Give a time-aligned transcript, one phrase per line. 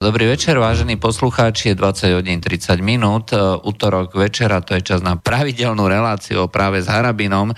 [0.00, 5.04] Dobrý večer, vážení poslucháči, je 20 hodín 30 minút, e, útorok večera, to je čas
[5.04, 7.52] na pravidelnú reláciu práve s Harabinom.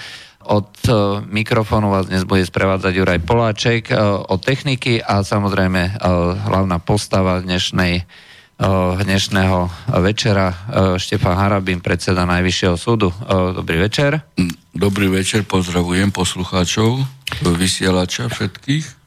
[0.50, 6.02] Od e, mikrofónu vás dnes bude sprevádzať Juraj Poláček e, o techniky a samozrejme
[6.42, 8.10] hlavná postava dnešnej,
[8.98, 9.70] dnešného
[10.02, 10.50] večera
[10.98, 13.14] Štefan Harabin, predseda Najvyššieho súdu.
[13.54, 14.18] Dobrý večer.
[14.74, 17.06] Dobrý večer, pozdravujem poslucháčov,
[17.38, 19.01] vysielača všetkých.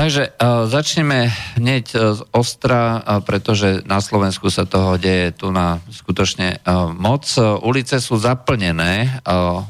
[0.00, 1.28] Takže uh, začneme
[1.60, 6.88] hneď uh, z ostra, uh, pretože na Slovensku sa toho deje tu na skutočne uh,
[6.88, 7.28] moc.
[7.36, 9.60] Ulice sú zaplnené uh,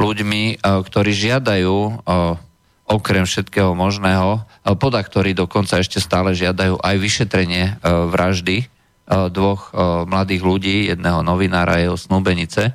[0.00, 2.40] ľuďmi, uh, ktorí žiadajú uh,
[2.88, 8.72] okrem všetkého možného, uh, poda ktorí dokonca ešte stále žiadajú aj vyšetrenie uh, vraždy
[9.06, 9.70] dvoch
[10.10, 12.74] mladých ľudí, jedného novinára a jeho snúbenice.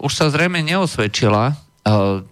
[0.00, 1.52] Už sa zrejme neosvedčila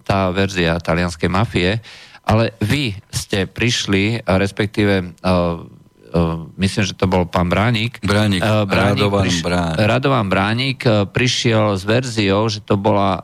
[0.01, 1.85] tá verzia talianskej mafie,
[2.25, 8.01] ale vy ste prišli, respektíve uh, uh, myslím, že to bol pán Bránik.
[8.01, 9.77] Bránik, uh, Bránik Radovan priš- Bránik.
[9.77, 10.79] Radovan Bránik
[11.13, 13.21] prišiel s verziou, že to bola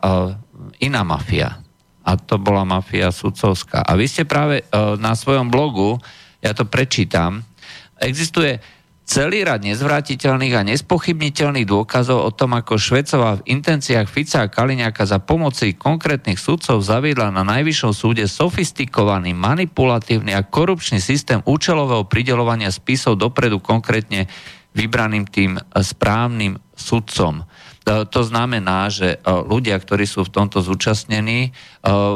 [0.77, 1.57] iná mafia.
[2.01, 3.85] A to bola mafia sudcovská.
[3.85, 4.65] A vy ste práve
[4.97, 6.01] na svojom blogu,
[6.41, 7.45] ja to prečítam,
[8.01, 8.57] existuje
[9.05, 15.03] celý rad nezvrátiteľných a nespochybniteľných dôkazov o tom, ako Švecová v intenciách Fica a Kaliňáka
[15.03, 22.71] za pomoci konkrétnych sudcov zaviedla na najvyššom súde sofistikovaný, manipulatívny a korupčný systém účelového pridelovania
[22.71, 24.31] spisov dopredu konkrétne
[24.71, 27.43] vybraným tým správnym sudcom.
[27.81, 31.51] E, to znamená, že e, ľudia, ktorí sú v tomto zúčastnení, e,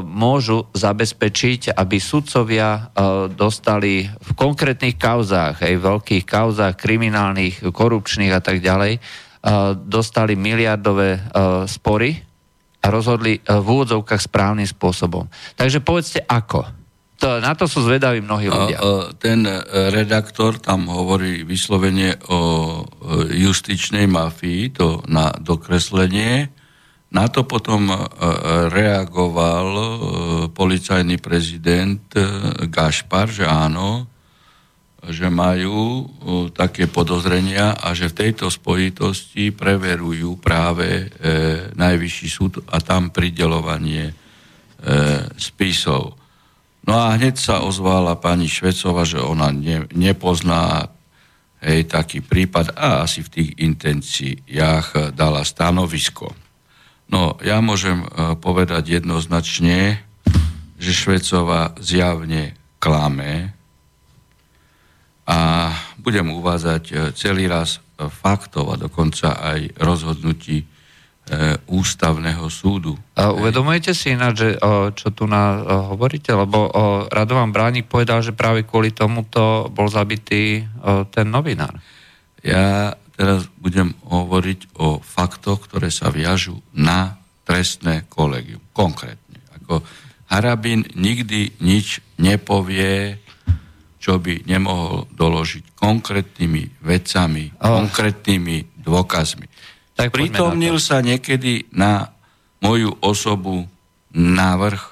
[0.05, 2.93] môžu zabezpečiť, aby sudcovia
[3.33, 8.97] dostali v konkrétnych kauzách, aj veľkých kauzách, kriminálnych, korupčných a tak ďalej,
[9.85, 11.21] dostali miliardové
[11.69, 12.17] spory
[12.81, 15.29] a rozhodli v úvodzovkách správnym spôsobom.
[15.53, 16.65] Takže povedzte ako.
[17.21, 18.79] To, na to sú zvedaví mnohí ľudia.
[19.21, 22.81] Ten redaktor tam hovorí vyslovene o
[23.31, 26.49] justičnej mafii, to na dokreslenie.
[27.13, 27.97] Na to potom e,
[28.73, 29.69] reagoval
[30.51, 32.01] policajný prezident
[32.67, 34.09] Gašpar, že áno,
[35.05, 36.09] že majú
[36.53, 41.05] také podozrenia a že v tejto spojitosti preverujú práve e,
[41.77, 44.13] najvyšší súd a tam pridelovanie e,
[45.37, 46.17] spisov.
[46.85, 50.89] No a hneď sa ozvala pani Švecova, že ona ne, nepozná
[51.65, 56.29] hej, taký prípad a asi v tých intenciách dala stanovisko.
[57.09, 60.01] No, ja môžem e, povedať jednoznačne,
[60.77, 63.53] že Švecova zjavne klame
[65.25, 70.67] a budem uvádzať e, celý raz faktov a dokonca aj rozhodnutí
[71.65, 72.93] ústavného súdu.
[73.17, 74.49] A uvedomujete si ináč, že,
[74.93, 75.57] čo tu na,
[75.89, 76.29] hovoríte?
[76.29, 76.69] Lebo
[77.09, 80.61] Radovan Bránik povedal, že práve kvôli tomuto bol zabitý
[81.09, 81.81] ten novinár.
[82.45, 88.61] Ja teraz budem hovoriť o faktoch, ktoré sa viažu na trestné kolegium.
[88.69, 89.41] Konkrétne.
[89.57, 89.81] Ako
[90.29, 93.17] Harabin nikdy nič nepovie,
[93.97, 97.81] čo by nemohol doložiť konkrétnymi vecami, oh.
[97.81, 99.49] konkrétnymi dôkazmi.
[99.95, 102.11] Tak Pritomnil sa niekedy na
[102.59, 103.67] moju osobu
[104.11, 104.83] návrh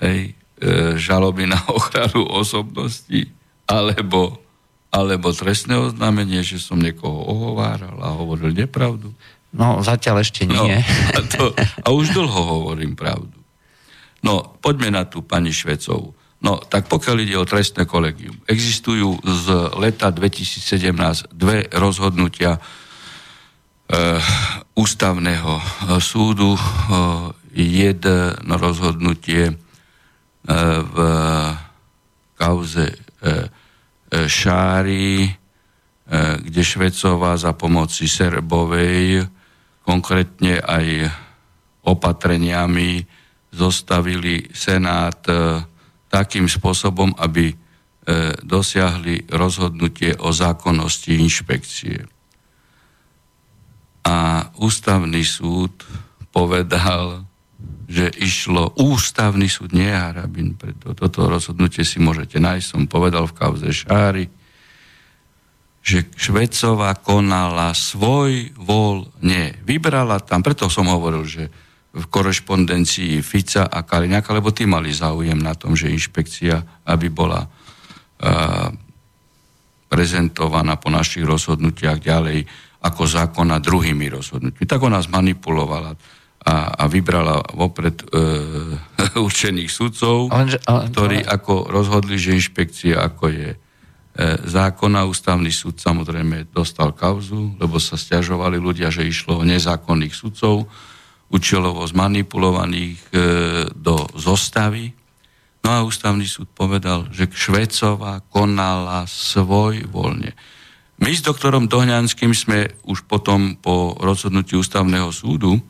[0.00, 3.28] hej, e, žaloby na ochranu osobnosti
[3.64, 4.40] alebo,
[4.92, 9.12] alebo trestné oznámenie, že som niekoho ohováral a hovoril nepravdu.
[9.54, 10.82] No, zatiaľ ešte no, nie.
[10.82, 10.84] No,
[11.14, 13.38] a, to, a už dlho hovorím pravdu.
[14.24, 16.16] No, poďme na tú pani Švecovu.
[16.44, 19.46] No, tak pokiaľ ide o trestné kolegium, existujú z
[19.80, 22.60] leta 2017 dve rozhodnutia
[24.74, 25.64] ústavného eh,
[26.02, 26.60] súdu eh,
[27.54, 29.54] jedno rozhodnutie
[30.44, 30.96] v
[32.36, 33.00] kauze
[34.12, 35.24] Šári,
[36.44, 39.24] kde Švecová za pomoci Serbovej
[39.86, 41.08] konkrétne aj
[41.88, 43.06] opatreniami
[43.56, 45.24] zostavili Senát
[46.12, 47.54] takým spôsobom, aby
[48.44, 52.13] dosiahli rozhodnutie o zákonnosti inšpekcie
[54.04, 55.72] a ústavný súd
[56.28, 57.24] povedal,
[57.88, 63.36] že išlo ústavný súd, nie Harabin, preto toto rozhodnutie si môžete nájsť, som povedal v
[63.36, 64.28] kauze Šári,
[65.84, 68.56] že Švecová konala svoj
[69.20, 69.52] nie.
[69.68, 71.44] Vybrala tam, preto som hovoril, že
[71.94, 77.46] v korešpondencii Fica a Kaliňaka, lebo tí mali záujem na tom, že inšpekcia, aby bola
[77.46, 78.72] uh,
[79.86, 82.50] prezentovaná po našich rozhodnutiach ďalej
[82.84, 84.68] ako zákona druhými rozhodnutiami.
[84.68, 85.96] Tak ona zmanipulovala
[86.44, 88.06] a, a vybrala vopred e,
[89.26, 91.30] určených sudcov, ale, ale, ktorí ale...
[91.40, 93.48] ako rozhodli, že inšpekcia ako je
[94.46, 95.10] zákona.
[95.10, 100.70] Ústavný súd samozrejme dostal kauzu, lebo sa stiažovali ľudia, že išlo o nezákonných sudcov,
[101.34, 103.16] účelovo zmanipulovaných e,
[103.74, 104.94] do zostavy.
[105.66, 110.36] No a ústavný súd povedal, že Švecová konala svoj voľne.
[111.04, 115.60] My s doktorom Dohňanským sme už potom po rozhodnutí ústavného súdu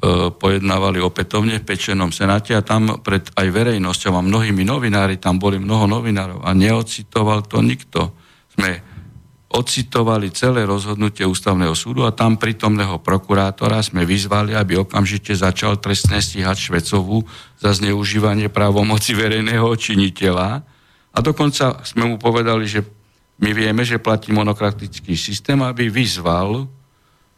[0.00, 5.36] E, pojednávali opätovne v Pečenom senáte a tam pred aj verejnosťou a mnohými novinári, tam
[5.36, 8.16] boli mnoho novinárov a neocitoval to nikto.
[8.56, 8.80] Sme
[9.52, 16.16] ocitovali celé rozhodnutie ústavného súdu a tam prítomného prokurátora sme vyzvali, aby okamžite začal trestne
[16.16, 17.28] stíhať Švecovú
[17.60, 20.64] za zneužívanie právomoci verejného činiteľa.
[21.12, 22.88] A dokonca sme mu povedali, že
[23.40, 26.68] my vieme, že platí monokratický systém, aby vyzval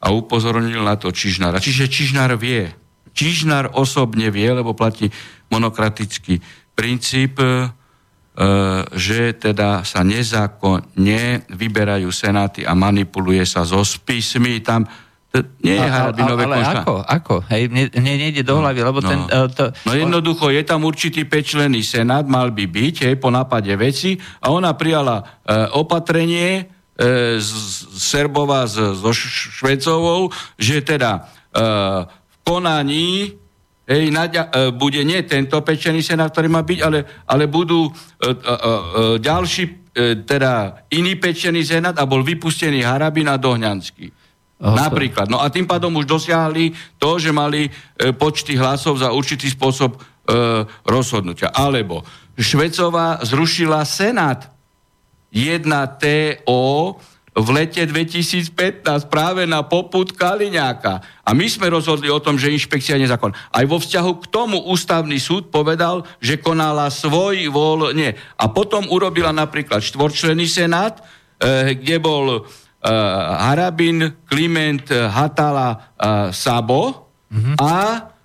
[0.03, 1.63] a upozornil na to Čižnára.
[1.63, 2.75] Čiže Čižnár vie.
[3.15, 5.07] Čižnár osobne vie, lebo platí
[5.47, 6.43] monokratický
[6.75, 7.71] princíp, e,
[8.99, 14.59] že teda sa nezákonne vyberajú senáty a manipuluje sa so spismi.
[14.59, 14.83] Tam
[15.33, 16.95] to nie je Harabinové Ale, ale ako?
[17.01, 17.35] Ako?
[17.49, 19.19] Hej, mne, mne nejde do hlavy, lebo no, ten...
[19.33, 23.73] Uh, to, no jednoducho, je tam určitý pečlený senát, mal by byť, hej, po nápade
[23.81, 27.51] veci a ona prijala uh, opatrenie, e, z
[27.97, 31.21] Serbova so Švecovou, že teda e,
[32.07, 33.33] v konaní
[33.89, 37.93] hej, naďa, e, bude nie tento pečený senát, ktorý má byť, ale, ale budú e,
[37.93, 38.71] e, e,
[39.19, 39.73] ďalší, e,
[40.25, 44.22] teda iný pečený senát a bol vypustený Harabin a Dohňanský.
[44.63, 45.27] Napríklad.
[45.27, 46.71] No a tým pádom už dosiahli
[47.03, 47.71] to, že mali e,
[48.15, 49.99] počty hlasov za určitý spôsob e,
[50.87, 51.51] rozhodnutia.
[51.51, 52.07] Alebo
[52.39, 54.55] Švecová zrušila Senát
[55.35, 56.63] 1TO
[57.33, 61.01] v lete 2015 práve na poput Kaliňáka.
[61.25, 63.33] A my sme rozhodli o tom, že inšpekcia je nezákon.
[63.33, 68.15] Aj vo vzťahu k tomu ústavný súd povedal, že konala svoj voľne.
[68.37, 71.01] A potom urobila napríklad štvorčlený senát,
[71.41, 72.45] eh, kde bol
[72.83, 77.55] Harabin, Kliment, Hatala, eh, Sabo mm-hmm.
[77.63, 77.75] a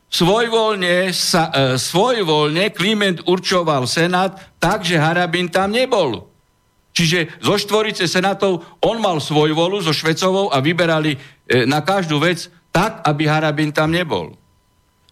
[0.09, 6.25] svojvoľne, sa, eh, svojvoľne Kliment určoval senát tak, že Harabin tam nebol.
[6.97, 11.13] Čiže zo štvorice senátov on mal svoj volu so Švecovou a vyberali
[11.69, 14.33] na každú vec tak, aby Harabin tam nebol.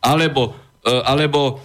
[0.02, 1.62] Alebo, alebo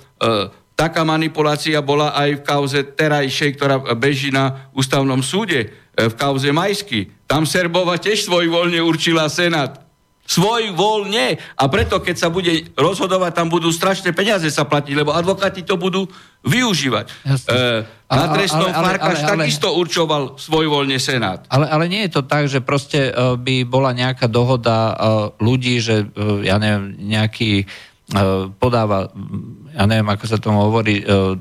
[0.81, 6.49] taká manipulácia bola aj v kauze terajšej, ktorá beží na ústavnom súde, e, v kauze
[6.57, 7.13] Majsky.
[7.29, 9.91] Tam Serbova tiež svoj voľne určila Senát
[10.31, 15.11] svoj voľne a preto, keď sa bude rozhodovať, tam budú strašné peniaze sa platiť, lebo
[15.11, 16.07] advokáti to budú
[16.47, 17.11] využívať.
[17.27, 21.43] E, na trestnom Farkaš takisto určoval svoj voľne Senát.
[21.51, 24.95] Ale, ale nie je to tak, že proste uh, by bola nejaká dohoda uh,
[25.43, 26.07] ľudí, že
[26.47, 27.67] ja neviem, nejaký
[28.59, 29.07] podáva,
[29.71, 31.39] ja neviem, ako sa tomu hovorí, uh,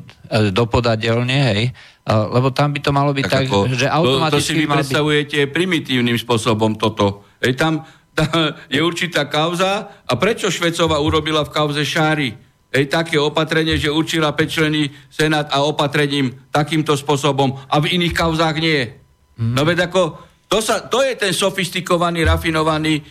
[0.53, 1.61] dopodateľne, hej,
[2.05, 4.33] uh, lebo tam by to malo byť tak, tak ako, že automaticky...
[4.33, 5.53] To, to si vy predstavujete byť...
[5.53, 7.25] primitívnym spôsobom toto.
[7.41, 7.81] Hej, tam
[8.73, 14.29] je určitá kauza a prečo Švecova urobila v kauze Šári Ej, také opatrenie, že určila
[14.37, 18.93] pečlený senát a opatrením takýmto spôsobom a v iných kauzách nie.
[19.41, 19.57] Mm.
[19.57, 23.03] No veď ako, to, sa, to je ten sofistikovaný, rafinovaný e,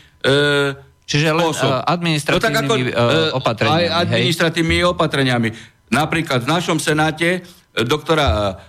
[1.09, 3.81] Čiže len uh, administratívnymi no, ako, uh, opatreniami.
[3.89, 4.93] Aj administratívnymi hej?
[4.93, 5.49] opatreniami.
[5.89, 7.41] Napríklad v našom senáte
[7.73, 8.61] doktora,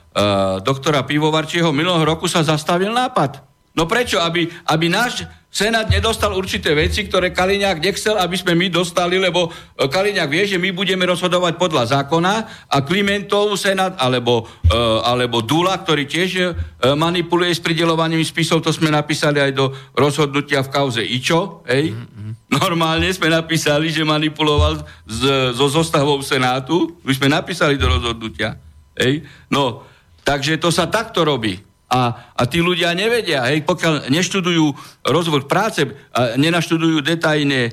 [0.63, 3.43] doktora Pivovarčieho minulého roku sa zastavil nápad.
[3.75, 4.23] No prečo?
[4.23, 9.49] Aby, aby náš Senát nedostal určité veci, ktoré Kaliňák nechcel, aby sme my dostali, lebo
[9.49, 12.33] e, Kaliňák vie, že my budeme rozhodovať podľa zákona
[12.69, 16.53] a Klimentov Senát alebo, uh, alebo Dula, ktorý tiež uh,
[16.93, 21.97] manipuluje s pridelovaním spisov, to sme napísali aj do rozhodnutia v kauze Ičo, hej?
[21.97, 22.31] Mm-hmm.
[22.61, 28.53] Normálne sme napísali, že manipuloval z, so zostavou Senátu, my sme napísali do rozhodnutia,
[28.93, 29.25] hej?
[29.49, 29.81] No,
[30.21, 31.68] takže to sa takto robí.
[31.89, 34.65] A, a tí ľudia nevedia, hej, pokiaľ neštudujú
[35.09, 37.71] rozvoj práce, a nenaštudujú detajné e,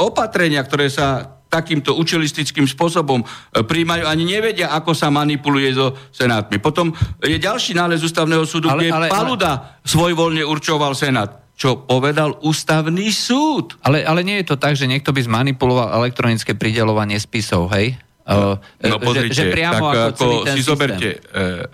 [0.00, 3.26] opatrenia, ktoré sa takýmto učelistickým spôsobom e,
[3.64, 6.60] príjmajú, ani nevedia, ako sa manipuluje so senátmi.
[6.60, 9.84] Potom je ďalší nález ústavného súdu, ale, kde ale, Paluda ale...
[9.84, 13.74] svojvoľne určoval senát čo povedal ústavný súd.
[13.82, 17.98] Ale, ale nie je to tak, že niekto by zmanipuloval elektronické pridelovanie spisov, hej?
[18.28, 20.68] No, no pozrite, že, že priamo tak ako, ako si systém.
[20.68, 21.10] zoberte,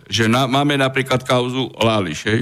[0.07, 2.41] že na, máme napríklad kauzu Láliš, hej?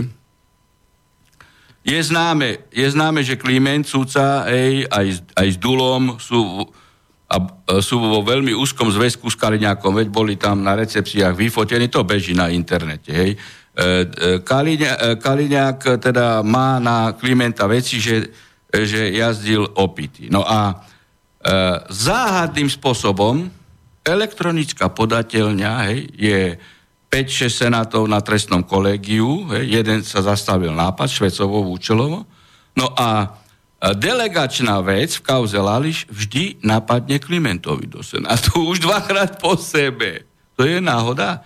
[1.80, 6.68] Je známe, je známe, že Kliment, súca, hej, aj, aj s Dulom sú,
[7.24, 7.36] a,
[7.80, 12.36] sú vo veľmi úzkom zväzku s Kaliňákom, veď boli tam na recepciách vyfotení, to beží
[12.36, 13.34] na internete, hej.
[14.44, 18.28] Kaliňák, Kaliňák teda má na Klimenta veci, že,
[18.68, 20.28] že jazdil opity.
[20.28, 20.76] No a e,
[21.88, 23.48] záhadným spôsobom
[24.02, 26.40] elektronická podateľňa hej, je
[27.12, 32.26] 5-6 senátov na trestnom kolegiu, hej, jeden sa zastavil nápad, Švecovo, Účelovo,
[32.74, 33.38] no a
[33.90, 38.62] delegačná vec v kauze Lališ vždy napadne Klimentovi do Senátu.
[38.70, 40.22] Už dvakrát po sebe.
[40.54, 41.42] To je náhoda?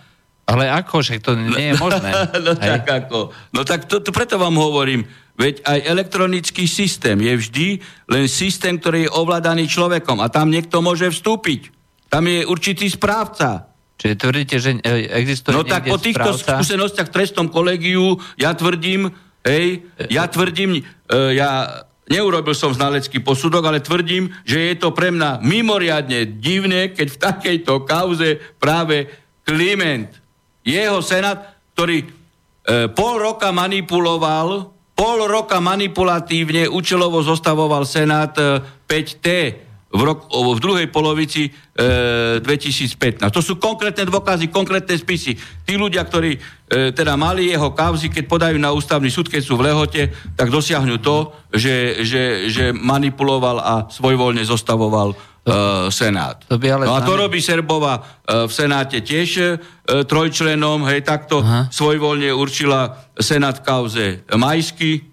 [0.47, 2.07] Ale ako, že to nie je možné.
[2.45, 3.33] no, tak ako.
[3.51, 5.03] No tak to, to, preto vám hovorím,
[5.35, 7.67] veď aj elektronický systém je vždy
[8.07, 11.73] len systém, ktorý je ovládaný človekom a tam niekto môže vstúpiť.
[12.07, 13.67] Tam je určitý správca.
[13.97, 16.61] Čiže tvrdíte, že e, existuje No tak po týchto správca?
[16.61, 19.09] skúsenostiach v trestnom kolegiu ja tvrdím,
[19.41, 25.11] hej, ja tvrdím, uh, ja neurobil som znalecký posudok, ale tvrdím, že je to pre
[25.11, 29.11] mňa mimoriadne divné, keď v takejto kauze práve
[29.43, 30.11] Kliment
[30.67, 32.07] jeho senát, ktorý e,
[32.91, 39.27] pol roka manipuloval, pol roka manipulatívne účelovo zostavoval senát e, 5T
[39.87, 41.51] v, rok, v druhej polovici e,
[42.43, 43.23] 2015.
[43.31, 45.39] To sú konkrétne dôkazy, konkrétne spisy.
[45.63, 46.39] Tí ľudia, ktorí e,
[46.91, 50.99] teda mali jeho kauzy, keď podajú na ústavný súd, keď sú v lehote, tak dosiahnu
[50.99, 55.15] to, že, že, že manipuloval a svojvoľne zostavoval
[55.47, 56.43] uh, Senát.
[56.51, 59.47] To by ale no a to robí Serbova uh, v Senáte tiež uh,
[60.03, 61.71] trojčlenom, hej, takto Aha.
[61.71, 65.07] svojvoľne určila Senát kauze Majsky,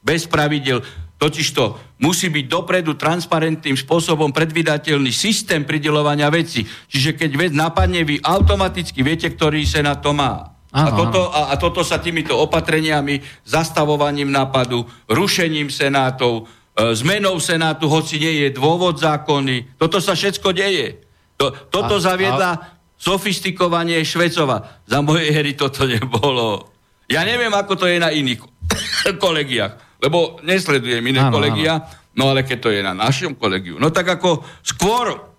[0.00, 0.80] bez pravidel.
[1.20, 6.64] Totižto musí byť dopredu transparentným spôsobom predvydateľný systém pridelovania veci.
[6.64, 10.56] Čiže keď vec napadne, vy automaticky viete, ktorý Senát to má.
[10.70, 16.46] A toto, a, a toto sa týmito opatreniami, zastavovaním nápadu, rušením senátov,
[16.80, 19.76] E, zmenou Senátu, hoci nie je dôvod zákony.
[19.76, 21.02] Toto sa všetko deje.
[21.36, 22.60] To, toto a, zaviedla a...
[22.94, 24.80] sofistikovanie Švecova.
[24.86, 26.70] Za mojej hry toto nebolo.
[27.10, 28.40] Ja neviem, ako to je na iných
[29.24, 32.16] kolegiách, lebo nesledujem iné áno, kolegia, áno.
[32.16, 33.76] no ale keď to je na našom kolegiu.
[33.76, 35.30] No tak ako skôr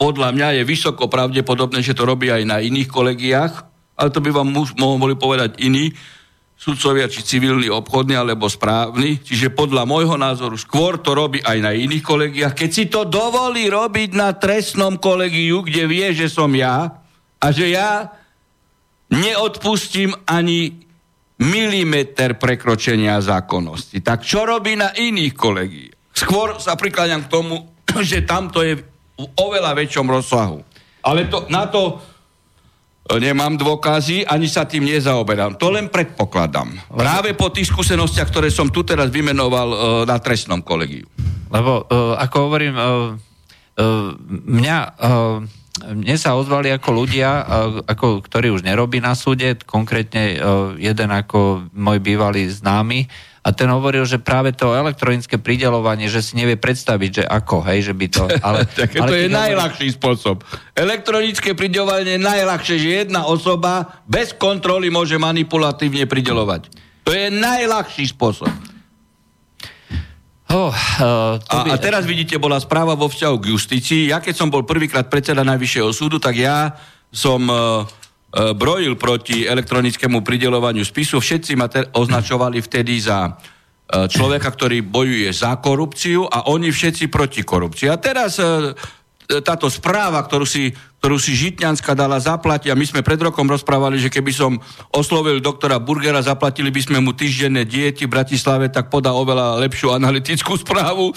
[0.00, 3.52] podľa mňa je vysoko pravdepodobné, že to robí aj na iných kolegiách,
[4.00, 4.48] ale to by vám
[4.80, 5.92] mohli povedať iní,
[6.60, 9.24] sudcovia, či civilný, obchodný alebo správny.
[9.24, 12.52] Čiže podľa môjho názoru skôr to robí aj na iných kolegiách.
[12.52, 17.00] Keď si to dovolí robiť na trestnom kolegiu, kde vie, že som ja
[17.40, 18.12] a že ja
[19.08, 20.84] neodpustím ani
[21.40, 24.04] milimeter prekročenia zákonnosti.
[24.04, 25.98] Tak čo robí na iných kolegiách?
[26.12, 27.54] Skôr sa prikláňam k tomu,
[28.10, 28.82] že tamto je v
[29.40, 30.60] oveľa väčšom rozsahu.
[31.00, 31.96] Ale to, na to
[33.16, 35.56] nemám dôkazy, ani sa tým nezaoberám.
[35.56, 36.92] To len predpokladám.
[36.92, 41.08] Práve po tých skúsenostiach, ktoré som tu teraz vymenoval uh, na trestnom kolegiu.
[41.50, 43.16] Lebo, uh, ako hovorím, uh,
[44.28, 44.78] mňa...
[45.78, 47.46] mne sa ozvali ako ľudia,
[47.86, 50.36] ako, ktorí už nerobí na súde, konkrétne
[50.76, 53.06] jeden ako môj bývalý známy,
[53.40, 57.88] a ten hovoril, že práve to elektronické pridelovanie, že si nevie predstaviť, že ako, hej,
[57.88, 58.28] že by to...
[58.46, 59.96] Ale, tak ale to je najľahší hovorí...
[59.96, 60.36] spôsob.
[60.76, 66.68] Elektronické pridelovanie je najľahšie, že jedna osoba bez kontroly môže manipulatívne pridelovať.
[67.08, 68.52] To je najľahší spôsob.
[70.50, 71.70] Oh, uh, a, by...
[71.72, 74.02] a teraz vidíte, bola správa vo vzťahu k justícii.
[74.10, 76.74] Ja keď som bol prvýkrát predseda Najvyššieho súdu, tak ja
[77.14, 77.46] som...
[77.46, 77.86] Uh,
[78.30, 81.18] E, brojil proti elektronickému pridelovaniu spisu.
[81.18, 87.10] Všetci ma te- označovali vtedy za e, človeka, ktorý bojuje za korupciu a oni všetci
[87.10, 87.90] proti korupcii.
[87.90, 88.70] A teraz e,
[89.38, 94.02] táto správa, ktorú si, ktorú si Žitňanská dala zaplatiť, a my sme pred rokom rozprávali,
[94.02, 94.58] že keby som
[94.90, 99.94] oslovil doktora Burgera, zaplatili by sme mu týždenné diety v Bratislave, tak podá oveľa lepšiu
[99.94, 101.14] analytickú správu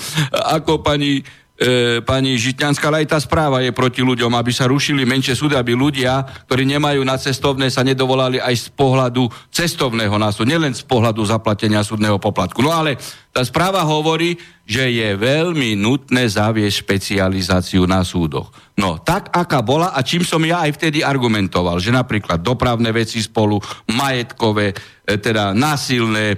[0.53, 1.25] ako pani
[1.57, 5.57] e, pani Žitňanská, ale aj tá správa je proti ľuďom, aby sa rušili menšie súdy,
[5.57, 10.85] aby ľudia, ktorí nemajú na cestovné, sa nedovolali aj z pohľadu cestovného násu, nielen z
[10.85, 12.61] pohľadu zaplatenia súdneho poplatku.
[12.61, 12.97] No ale
[13.33, 18.53] tá správa hovorí, že je veľmi nutné zaviesť špecializáciu na súdoch.
[18.77, 23.19] No, tak aká bola a čím som ja aj vtedy argumentoval, že napríklad dopravné veci
[23.25, 23.57] spolu,
[23.89, 24.71] majetkové,
[25.03, 26.37] e, teda násilné,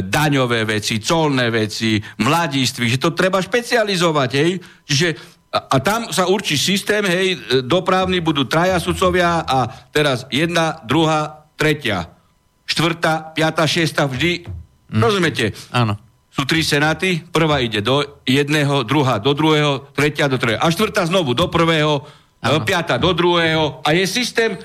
[0.00, 4.50] daňové veci, colné veci, mladiství, že to treba špecializovať, hej.
[4.88, 5.08] Čiže
[5.54, 10.80] a, a tam sa určí systém, hej, e, dopravní budú traja sudcovia a teraz jedna,
[10.88, 12.10] druhá, tretia,
[12.64, 14.48] štvrtá, piatá, šiesta, vždy,
[14.88, 15.00] mm.
[15.04, 15.52] rozumiete?
[15.68, 16.03] Áno.
[16.34, 20.58] Sú tri senáty, prvá ide do jedného, druhá do druhého, tretia do druhého.
[20.58, 22.02] A štvrtá znovu do prvého,
[22.42, 22.58] ano.
[22.66, 23.78] piatá do druhého.
[23.86, 24.58] A je systém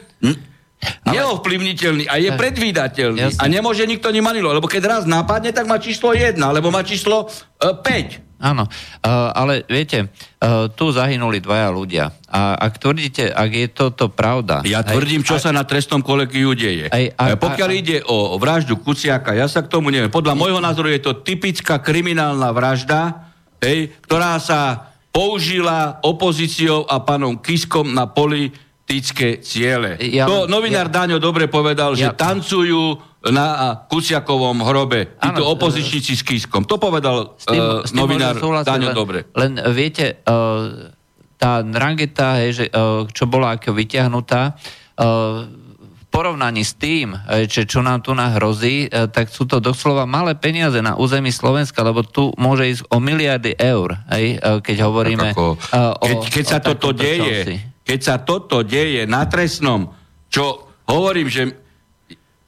[1.05, 1.13] ale...
[1.13, 3.21] neovplyvniteľný a je predvídateľný.
[3.21, 3.41] Jasne.
[3.41, 6.81] A nemôže nikto ani manilo, lebo keď raz napadne, tak má číslo 1, alebo má
[6.81, 7.29] číslo
[7.61, 8.28] e, 5.
[8.39, 12.05] Áno, uh, ale viete, uh, tu zahynuli dvaja ľudia.
[12.31, 14.63] A ak tvrdíte, ak je toto pravda...
[14.63, 16.87] Ja tvrdím, čo aj, sa na trestnom kolegiu deje.
[16.87, 20.07] Aj, aj, Pokiaľ aj, ide o vraždu Kuciaka, ja sa k tomu neviem.
[20.07, 23.27] Podľa môjho názoru je to typická kriminálna vražda,
[23.59, 28.55] hej, ktorá sa použila opozíciou a pánom Kiskom na poli
[28.89, 30.01] politické ciele.
[30.01, 32.97] Ja- to novinár ja- Daňo dobre povedal, že Ja- tancujú
[33.27, 35.19] na Kuciakovom hrobe.
[35.19, 36.63] Títo Áno, opozičníci s Kiskom.
[36.63, 39.27] To povedal S tým, uh, s tým novinár Daňo dobre.
[39.35, 40.87] Len eh, viete, uh,
[41.35, 45.43] tá Drangeta, hej, že, uh, čo bola ako vyťahnutá, uh,
[45.75, 47.13] v porovnaní s tým,
[47.45, 52.01] že čo nám tu nahrozí, tak sú to doslova malé peniaze na území Slovenska, lebo
[52.01, 56.65] tu môže ísť o miliardy eur, hej, keď hovoríme ako, o, keď, keď sa o
[56.65, 57.55] toto takomto deje, čomsi.
[57.85, 59.93] keď sa toto deje na trestnom,
[60.33, 61.68] čo hovorím, že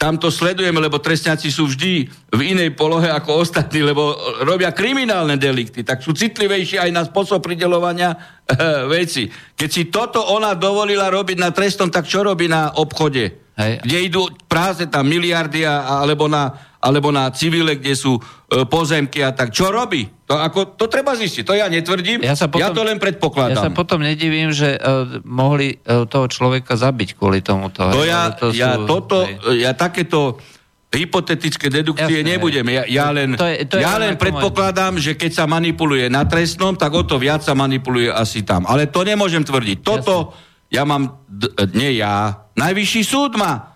[0.01, 5.37] tam to sledujeme, lebo trestňáci sú vždy v inej polohe ako ostatní, lebo robia kriminálne
[5.37, 8.17] delikty, tak sú citlivejší aj na spôsob pridelovania e,
[8.89, 9.29] veci.
[9.29, 13.53] Keď si toto ona dovolila robiť na trestnom, tak čo robí na obchode?
[13.53, 13.85] Hej.
[13.85, 16.49] Kde idú prázdne tam miliardy, alebo, na,
[16.81, 18.21] alebo na civile, kde sú e,
[18.65, 19.53] pozemky a tak.
[19.53, 20.09] Čo robí?
[20.25, 21.45] To, ako, to treba zistiť.
[21.45, 22.25] To ja netvrdím.
[22.25, 23.63] Ja sa potom- ja to len Ja predpokladám.
[23.63, 27.85] sa potom nedivím, že uh, mohli uh, toho človeka zabiť kvôli tomuto.
[27.85, 29.61] To ja, to ja sú- toto, hej.
[29.61, 30.41] ja takéto
[30.91, 32.65] hypotetické dedukcie Jasné, nebudem.
[32.67, 36.27] Ja, ja len, To je- to je ja len predpokladám, že keď sa manipuluje na
[36.27, 38.67] trestnom, tak o to viac sa manipuluje asi tam.
[38.67, 39.79] Ale to nemôžem tvrdiť.
[39.79, 40.35] Toto
[40.67, 43.70] ja mám, d- nie ja, najvyšší súd má.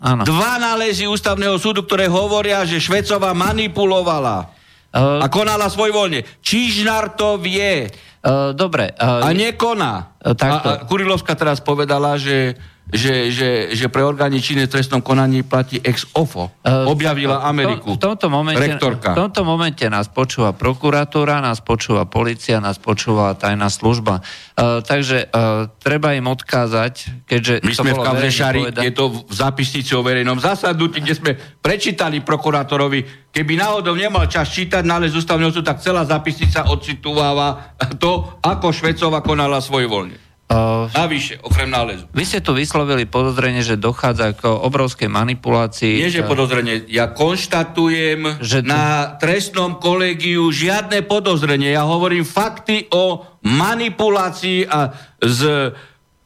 [0.00, 0.24] Áno.
[0.24, 6.42] Dva nálezy ústavného súdu, ktoré hovoria, že Švecová manipulovala Uh, a konala svojvoľne.
[6.42, 8.90] Čižnár to vie uh, dobre.
[8.98, 10.18] Uh, a nekoná.
[10.18, 10.66] Takto.
[10.66, 12.58] A, a Kurilovská teraz povedala, že,
[12.90, 16.50] že, že, že pre orgány činné v trestnom konaní platí ex ofo.
[16.62, 17.96] Uh, Objavila Ameriku.
[17.96, 19.14] V tomto, momente, Rektorka.
[19.14, 24.22] v tomto momente nás počúva prokuratúra, nás počúva policia, nás počúva tajná služba.
[24.58, 27.64] Uh, takže uh, treba im odkázať, keďže...
[27.64, 31.30] My to sme v verejne povedané- je to v zápisnici o verejnom zasadnutí, kde sme
[31.62, 38.38] prečítali prokurátorovi, keby náhodou nemal čas čítať nález ústavného súdu, tak celá zápisnica odcitováva to,
[38.42, 40.29] ako Švecova konala svojvoľne.
[40.50, 42.10] Uh, Navyše, okrem nálezu.
[42.10, 46.02] vy ste tu vyslovili podozrenie, že dochádza k obrovskej manipulácii.
[46.02, 46.90] Nie, že uh, podozrenie.
[46.90, 51.70] Ja konštatujem, Že tu- na trestnom kolegiu žiadne podozrenie.
[51.70, 54.90] Ja hovorím fakty o manipulácii a
[55.22, 55.40] s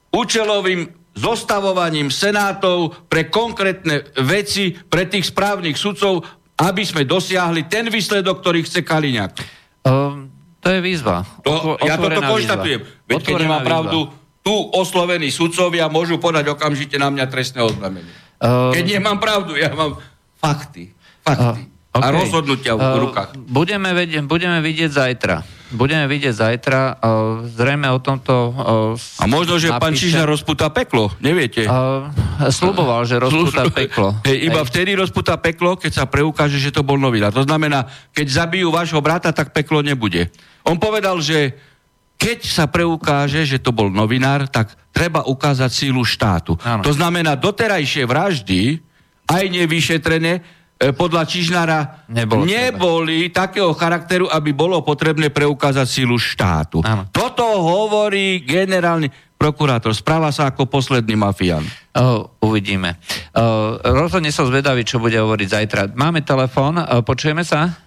[0.09, 6.25] účelovým zostavovaním senátov pre konkrétne veci, pre tých správnych sudcov,
[6.57, 9.33] aby sme dosiahli ten výsledok, ktorý chce Kaliňák.
[9.85, 10.33] uh,
[10.65, 11.29] to je výzva.
[11.45, 12.81] To, Otvo- ja toto otvorená konštatujem.
[13.05, 13.69] Veď keď Otvorená výzva.
[13.69, 13.99] pravdu,
[14.41, 18.09] tu oslovení sudcovia môžu podať okamžite na mňa trestné oznámenie.
[18.41, 20.01] Uh, Keď nemám pravdu, ja mám
[20.41, 20.97] fakty.
[21.25, 21.61] Fakty.
[21.65, 22.11] Uh, A OK.
[22.13, 23.31] rozhodnutia v Uh, rukách.
[23.39, 25.37] Budeme, vedieť, budeme vidieť zajtra.
[25.71, 26.81] Budeme vidieť zajtra.
[26.93, 27.07] Uh,
[27.49, 28.35] zrejme o tomto...
[28.51, 31.65] Uh, A možno, že pán napíše- Čižna rozputá peklo, neviete?
[31.65, 32.11] Uh,
[32.49, 34.09] sluboval, že rozpúta Služ- peklo.
[34.23, 34.69] Hej, iba Hej.
[34.69, 37.31] vtedy rozputá peklo, keď sa preukáže, že to bol novinár.
[37.31, 40.31] To znamená, keď zabijú vášho brata, tak peklo nebude.
[40.63, 41.55] On povedal, že
[42.15, 46.55] keď sa preukáže, že to bol novinár, tak treba ukázať sílu štátu.
[46.61, 46.83] Áno.
[46.83, 48.79] To znamená, doterajšie vraždy,
[49.27, 50.43] aj nevyšetrené, e,
[50.93, 51.79] podľa Čižnára
[52.13, 56.85] Nebolo neboli takého charakteru, aby bolo potrebné preukázať sílu štátu.
[56.85, 57.09] Áno.
[57.09, 59.97] Toto hovorí generálny prokurátor.
[59.97, 61.65] Správa sa ako posledný mafián.
[61.95, 62.99] Uh, uvidíme.
[63.33, 65.81] Uh, rozhodne som zvedavý, čo bude hovoriť zajtra.
[65.95, 67.85] Máme telefón, uh, počujeme sa?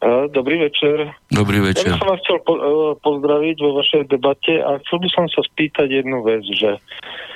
[0.00, 1.12] E, Dobrý večer.
[1.28, 1.92] Dobrý Ja večer.
[1.92, 2.62] by som vás chcel po, e,
[3.04, 7.29] pozdraviť vo vašej debate a chcel by som sa spýtať jednu vec, že uh,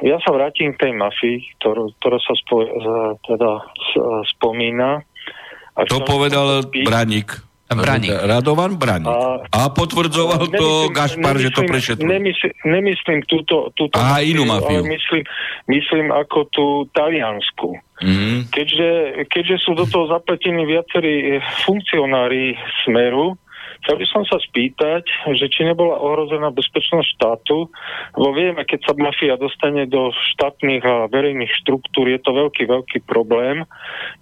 [0.00, 2.68] ja sa vrátim k tej mafii, ktorú, ktorá sa spo, uh,
[3.22, 5.00] teda uh, spomína.
[5.74, 7.40] A To povedal spý- Braník.
[7.64, 8.12] Braník.
[8.12, 9.08] Radovan Braník.
[9.08, 12.06] A- A potvrdzoval to Gašpar, že to prešetruje.
[12.06, 14.78] Nemyslím, nemyslím túto, túto Aha, inú mafiu.
[14.78, 15.22] ale myslím,
[15.66, 17.74] myslím ako tú taliansku.
[17.98, 18.52] Mhm.
[18.52, 18.90] Keďže,
[19.26, 23.34] keďže sú do toho zapletení viacerí eh, funkcionári Smeru,
[23.84, 25.04] chcel by som sa spýtať,
[25.36, 27.68] že či nebola ohrozená bezpečnosť štátu,
[28.16, 32.98] lebo vieme, keď sa mafia dostane do štátnych a verejných štruktúr, je to veľký, veľký
[33.04, 33.68] problém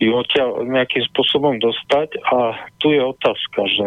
[0.02, 3.86] ju odtiaľ nejakým spôsobom dostať a tu je otázka, že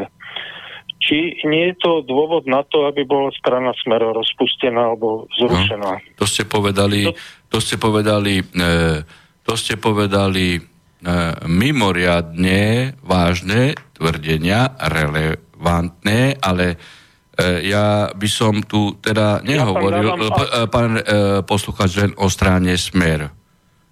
[1.04, 6.02] či nie je to dôvod na to, aby bola strana Smer rozpustená alebo zrušená.
[6.18, 7.12] To ste povedali,
[7.52, 9.04] to ste povedali, e,
[9.44, 10.62] to ste povedali e,
[11.46, 14.74] mimoriadne vážne tvrdenia,
[15.56, 16.76] relevantné, ale
[17.36, 21.04] e, ja by som tu teda nehovoril, dávam- ja, p- e, pán e,
[21.44, 23.32] posluchač, len o strane Smer.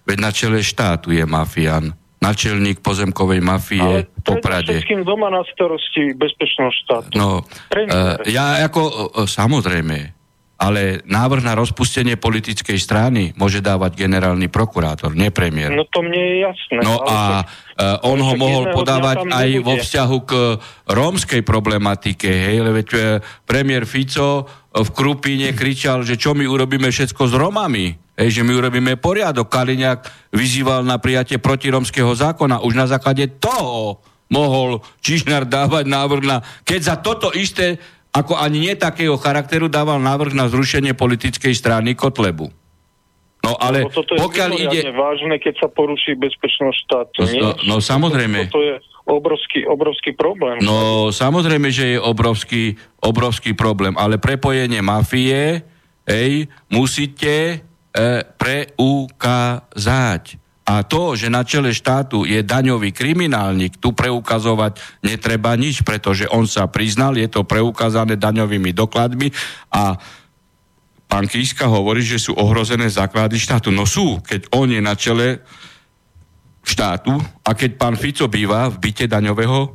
[0.04, 1.96] Veď na čele štátu je mafián.
[2.24, 4.80] Načelník pozemkovej mafie Ale po Prade.
[4.80, 7.12] všetkým doma na starosti bezpečnosť štátu.
[7.20, 10.23] No, uh, ja ako, samozrejme,
[10.64, 15.76] ale návrh na rozpustenie politickej strany môže dávať generálny prokurátor, nie premiér.
[15.76, 16.80] No to mne je jasné.
[16.80, 17.46] No a však-
[18.00, 19.66] uh, on ho mohol podávať aj nebude.
[19.68, 20.32] vo vzťahu k
[20.88, 27.28] rómskej problematike, hej, lebo uh, premiér Fico v Krupíne kričal, že čo my urobíme všetko
[27.28, 29.52] s Romami, hej, že my urobíme poriadok.
[29.52, 32.64] Kaliňák vyzýval na prijatie protiromského zákona.
[32.64, 34.00] Už na základe toho
[34.32, 36.42] mohol Čižnár dávať návrh na...
[36.64, 37.78] Keď za toto isté,
[38.14, 42.46] ako ani nie takého charakteru, dával návrh na zrušenie politickej strany Kotlebu.
[43.44, 44.88] No ale no, toto je pokiaľ ide...
[44.94, 47.28] vážne, keď sa poruší bezpečnosť štátu.
[47.36, 48.48] No, no, no samozrejme.
[48.48, 50.64] Toto je obrovský, obrovský problém.
[50.64, 55.60] No samozrejme, že je obrovský, obrovský problém, ale prepojenie mafie,
[56.08, 57.60] ej, musíte
[57.92, 60.24] e, preukázať.
[60.64, 66.48] A to, že na čele štátu je daňový kriminálnik, tu preukazovať netreba nič, pretože on
[66.48, 69.28] sa priznal, je to preukázané daňovými dokladmi
[69.76, 70.00] a
[71.04, 73.68] pán Kíska hovorí, že sú ohrozené základy štátu.
[73.68, 75.44] No sú, keď on je na čele
[76.64, 77.12] štátu
[77.44, 79.68] a keď pán Fico býva v byte daňového o,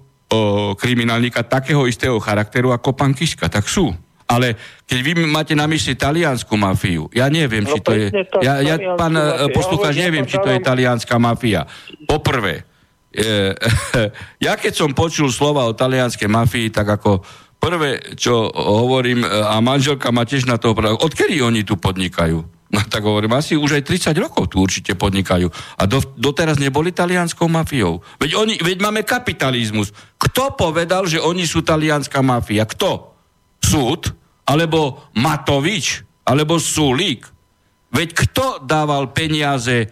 [0.73, 3.93] kriminálnika takého istého charakteru ako pán Kiska, tak sú.
[4.29, 4.53] Ale
[4.85, 8.13] keď vy máte na mysli taliansku mafiu, ja neviem, no, či to je...
[8.45, 11.65] Ja, ja, pán e, poslucháč, ja neviem, či to je talianská mafia.
[12.05, 12.61] Poprvé,
[13.09, 13.57] e,
[14.45, 17.25] ja keď som počul slova o talianskej mafii, tak ako
[17.57, 22.59] prvé, čo hovorím, a manželka ma tiež na to opravdu, odkedy oni tu podnikajú?
[22.69, 25.49] No tak hovorím, asi už aj 30 rokov tu určite podnikajú.
[25.81, 28.05] A do, doteraz neboli talianskou mafiou.
[28.21, 29.89] Veď, oni, veď máme kapitalizmus.
[30.21, 32.69] Kto povedal, že oni sú talianská mafia?
[32.69, 33.17] Kto?
[33.57, 34.13] Súd?
[34.49, 36.01] Alebo Matovič?
[36.25, 37.25] Alebo Sulík?
[37.89, 39.87] Veď kto dával peniaze e,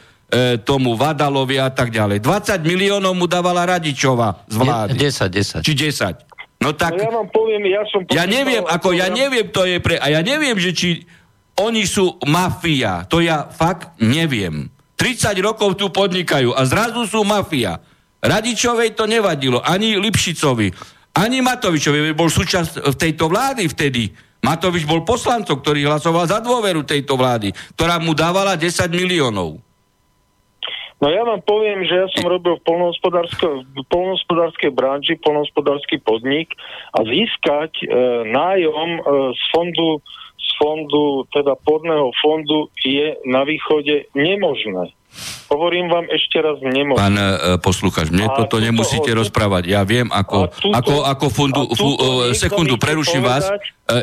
[0.61, 2.21] tomu Vadalovi a tak ďalej?
[2.21, 4.97] 20 miliónov mu dávala Radičova z vlády.
[4.97, 5.65] 10, 10.
[5.65, 6.61] Či 10.
[6.61, 6.97] No tak...
[6.97, 8.01] No ja vám poviem, ja som...
[8.09, 10.01] Ja neviem, ako ja neviem, to je pre...
[10.01, 10.89] A ja neviem, že či
[11.57, 13.05] oni sú mafia.
[13.09, 14.69] To ja fakt neviem.
[14.97, 17.77] 30 rokov tu podnikajú a zrazu sú mafia.
[18.17, 20.73] Radičovej to nevadilo, ani Lipšicovi,
[21.21, 24.09] ani Matovičovi, bol súčasť tejto vlády vtedy.
[24.47, 29.59] Matovič bol poslancom, ktorý hlasoval za dôveru tejto vlády, ktorá mu dávala 10 miliónov.
[30.97, 32.65] No ja vám poviem, že ja som robil v
[33.85, 36.57] polnohospodárskej branži, polnohospodársky podnik
[36.95, 37.85] a získať e,
[38.33, 39.01] nájom e,
[39.35, 40.01] z fondu
[40.57, 44.91] fondu, teda podného fondu je na východe nemožné.
[45.47, 46.99] Hovorím vám ešte raz nemožné.
[46.99, 49.63] Pán e, poslucháč, mne a toto nemusíte to, rozprávať.
[49.71, 53.47] Ja viem, ako, tuto, ako, ako fundu, fu, e, sekundu, preruším vás.
[53.47, 53.55] E,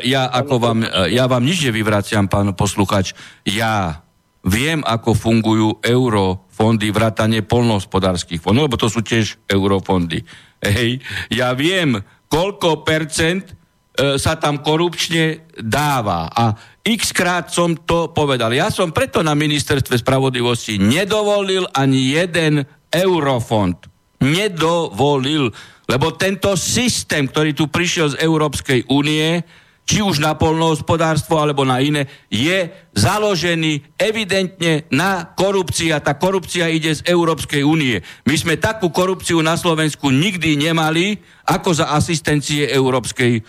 [0.08, 3.12] ja, ako vám, e, ja vám nič nevyvraciam, pán posluchač.
[3.44, 4.04] Ja
[4.44, 10.20] Viem, ako fungujú eurofondy, vrátanie polnohospodárských fondov, lebo to sú tiež eurofondy.
[10.60, 11.00] Hej.
[11.32, 13.56] Ja viem, koľko percent
[13.94, 16.26] sa tam korupčne dáva.
[16.26, 16.50] A
[16.82, 18.50] x krát som to povedal.
[18.50, 23.86] Ja som preto na ministerstve spravodlivosti nedovolil ani jeden eurofond.
[24.18, 25.54] Nedovolil.
[25.86, 29.44] Lebo tento systém, ktorý tu prišiel z Európskej únie,
[29.84, 36.72] či už na polnohospodárstvo alebo na iné, je založený evidentne na korupcii a tá korupcia
[36.72, 38.00] ide z Európskej únie.
[38.24, 43.42] My sme takú korupciu na Slovensku nikdy nemali ako za asistencie Európskej e,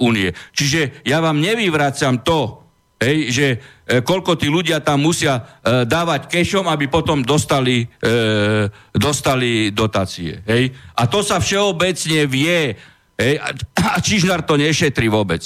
[0.00, 0.32] únie.
[0.56, 2.66] Čiže ja vám nevyvracam to,
[3.00, 3.56] hej, že e,
[4.00, 10.40] koľko tí ľudia tam musia e, dávať kešom, aby potom dostali, e, dostali dotácie.
[10.48, 10.72] Hej.
[10.96, 12.72] A to sa všeobecne vie.
[13.16, 13.48] Hej, a,
[13.96, 15.44] a Čižnár to nešetrí vôbec.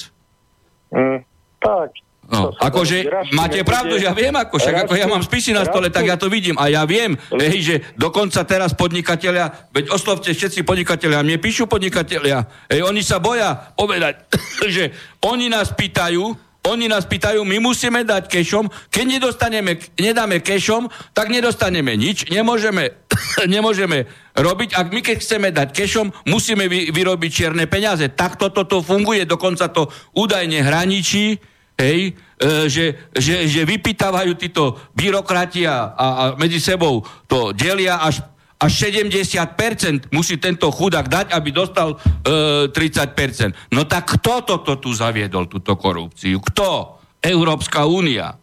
[0.91, 1.23] Mm,
[1.63, 1.91] tak.
[2.31, 5.91] No, akože máte pravdu, že ja viem, ako však ako ja mám spisy na stole,
[5.91, 6.55] tak ja to vidím.
[6.63, 12.47] A ja viem, hej, že dokonca teraz podnikatelia, veď oslovte všetci podnikatelia, mne píšu podnikatelia,
[12.71, 14.31] hej, oni sa boja povedať,
[14.75, 14.95] že
[15.27, 16.23] oni nás pýtajú,
[16.71, 22.95] oni nás pýtajú, my musíme dať kešom, keď nedostaneme, nedáme kešom, tak nedostaneme nič, nemôžeme,
[23.59, 24.07] nemôžeme
[24.39, 24.79] robiť.
[24.79, 28.07] Ak my keď chceme dať kešom, musíme vy, vyrobiť čierne peniaze.
[28.13, 31.50] Takto toto funguje, dokonca to údajne hraničí,
[31.81, 36.05] hej, e, že, že, že vypýtavajú títo byrokrati a, a
[36.37, 38.21] medzi sebou to delia až
[38.61, 43.73] až 70% musí tento chudák dať, aby dostal e, 30%.
[43.73, 46.37] No tak kto toto tu zaviedol, túto korupciu?
[46.45, 47.01] Kto?
[47.25, 48.37] Európska únia.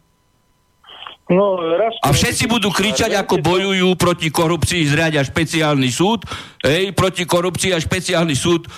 [1.28, 6.24] No, raz a všetci budú kričať, ako bojujú proti korupcii, zriadia špeciálny súd.
[6.64, 8.70] Hej, proti korupcii a špeciálny súd e,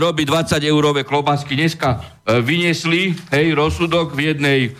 [0.00, 1.52] robí 20 eurové klobásky.
[1.52, 4.70] Dneska e, vyniesli hej, rozsudok v jednej e,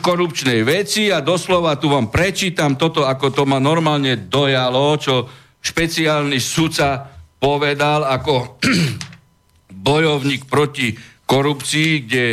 [0.00, 5.28] korupčnej veci a doslova tu vám prečítam toto, ako to ma normálne dojalo, čo
[5.60, 7.04] špeciálny sudca
[7.36, 8.64] povedal ako
[9.92, 10.96] bojovník proti
[11.28, 12.24] korupcii, kde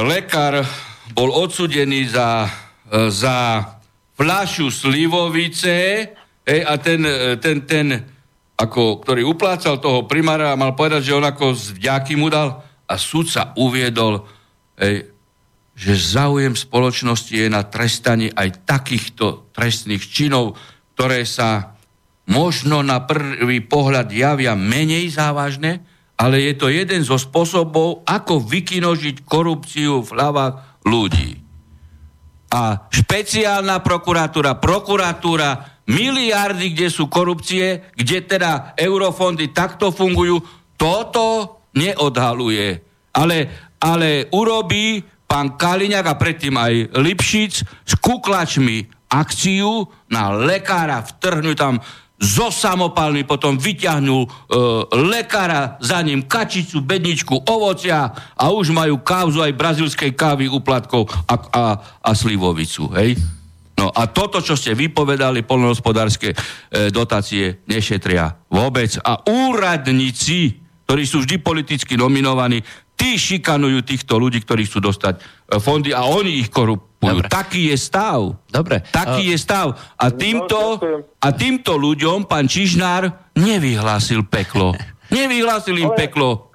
[0.00, 0.64] lekár
[1.12, 2.48] bol odsudený za,
[2.88, 3.60] e, za
[4.16, 5.76] fľašu slivovice
[6.44, 7.86] hej, a ten, e, ten, ten
[8.56, 12.64] ako, ktorý uplácal toho primára a mal povedať, že on ako z vďaky mu dal
[12.88, 14.24] a sudca uviedol,
[14.80, 15.12] ej,
[15.72, 20.60] že záujem spoločnosti je na trestaní aj takýchto trestných činov,
[20.94, 21.80] ktoré sa
[22.28, 25.82] možno na prvý pohľad javia menej závažné,
[26.20, 31.38] ale je to jeden zo spôsobov, ako vykinožiť korupciu v hlavách ľudí.
[32.52, 40.38] A špeciálna prokuratúra, prokuratúra, miliardy, kde sú korupcie, kde teda eurofondy takto fungujú,
[40.76, 42.84] toto neodhaluje.
[43.16, 43.48] Ale,
[43.80, 51.80] ale urobí pán Kaliňák a predtým aj Lipšic s kuklačmi akciu na lekára, vtrhnú tam
[52.22, 54.28] zo samopalmi, potom vyťahnú e,
[55.10, 61.34] lekára, za ním kačicu, bedničku, ovocia a už majú kauzu aj brazilskej kávy, uplatkov a,
[61.34, 61.64] a,
[61.98, 62.86] a slivovicu.
[62.94, 63.18] Hej?
[63.74, 66.36] No a toto, čo ste vypovedali, polnohospodárske e,
[66.94, 68.94] dotácie nešetria vôbec.
[69.02, 72.62] A úradníci, ktorí sú vždy politicky nominovaní,
[72.94, 75.20] tí šikanujú týchto ľudí, ktorí chcú dostať e,
[75.58, 76.54] fondy a oni ich
[77.02, 77.26] korupujú.
[77.26, 77.34] Dobre.
[77.34, 78.20] Taký je stav.
[78.46, 78.76] Dobre.
[78.86, 79.30] Taký uh...
[79.34, 79.66] je stav.
[79.98, 80.78] A týmto,
[81.18, 84.78] a týmto ľuďom pán Čižnár nevyhlásil peklo.
[85.10, 86.52] Nevyhlásil im peklo.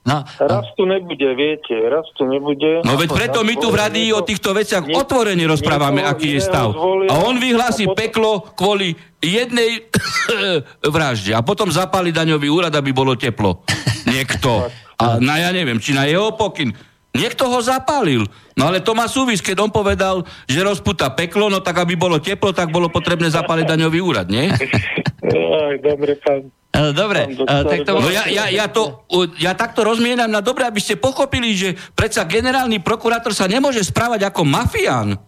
[0.00, 2.80] No, raz tu nebude, viete, raz tu nebude.
[2.88, 6.40] No veď preto my tu v radii o týchto veciach nie, otvorene rozprávame, aký je
[6.40, 6.72] stav.
[7.04, 8.00] A on vyhlási a potom...
[8.00, 9.84] peklo kvôli jednej
[10.96, 13.60] vražde a potom zapáli daňový úrad, aby bolo teplo.
[14.08, 14.72] Niekto.
[14.96, 16.72] A na ja neviem, či na jeho pokyn.
[17.10, 18.22] Niekto ho zapálil.
[18.54, 22.22] No ale to má súvis, keď on povedal, že rozputa peklo, no tak aby bolo
[22.22, 24.46] teplo, tak bolo potrebné zapáliť daňový úrad, nie?
[24.50, 26.54] Aj, dobre, pán.
[26.70, 27.98] E, dobre, e, tak to...
[27.98, 29.02] No ja, ja, ja, to,
[29.42, 34.30] ja takto rozmienam na dobre, aby ste pochopili, že predsa generálny prokurátor sa nemôže správať
[34.30, 35.18] ako mafián.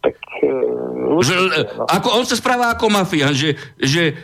[0.00, 1.84] Tak, uh, že, no.
[1.84, 4.16] ako, on sa správa ako mafián, že, že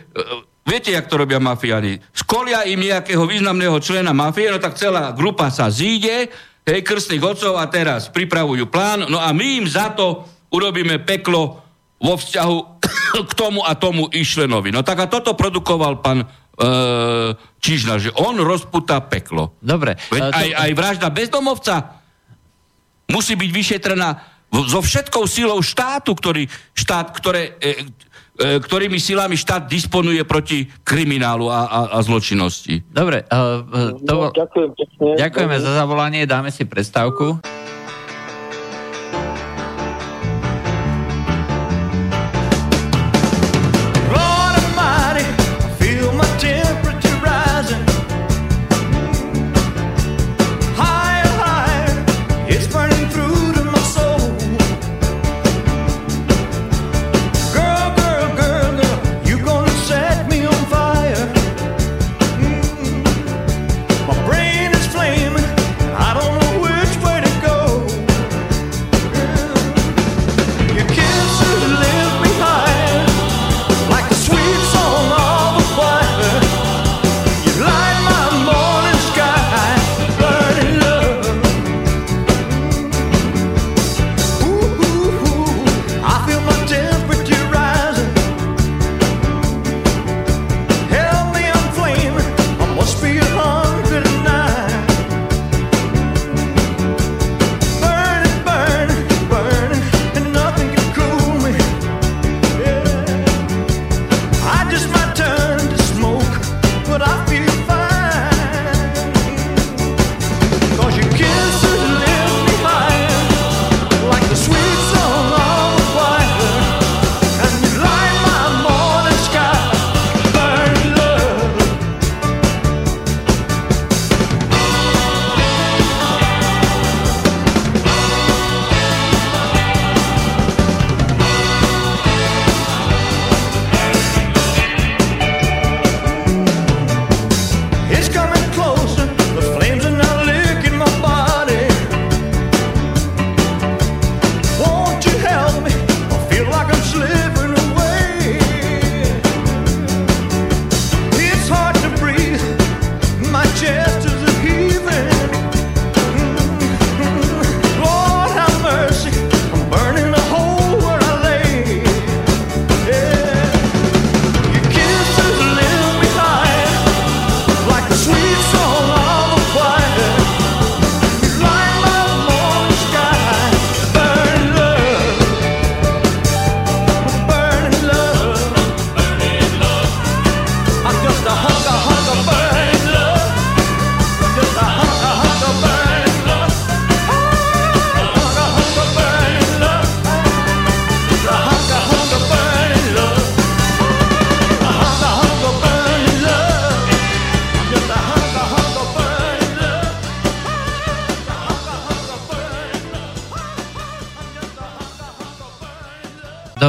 [0.65, 2.01] Viete, jak to robia mafiáni?
[2.09, 6.33] Skolia im nejakého významného člena mafie, no tak celá grupa sa zíde,
[6.65, 11.61] hej, krstných otcov a teraz pripravujú plán, no a my im za to urobíme peklo
[12.01, 12.57] vo vzťahu
[13.29, 14.73] k tomu a tomu išlenovi.
[14.73, 16.27] No tak a toto produkoval pán e,
[17.61, 19.53] Čižna, že on rozputá peklo.
[19.61, 20.01] Dobre.
[20.09, 20.33] Veď to...
[20.33, 22.01] aj, aj vražda bezdomovca
[23.05, 24.09] musí byť vyšetrená
[24.49, 28.04] so všetkou silou štátu, ktorý, štát, ktoré, e, E,
[28.35, 32.83] ktorými silami štát disponuje proti kriminálu a, a, a zločinnosti.
[32.91, 33.63] Dobre, uh,
[34.03, 34.27] to...
[34.27, 35.07] no, ďakujem pekne.
[35.15, 37.39] Ďakujeme za zavolanie, dáme si prestávku.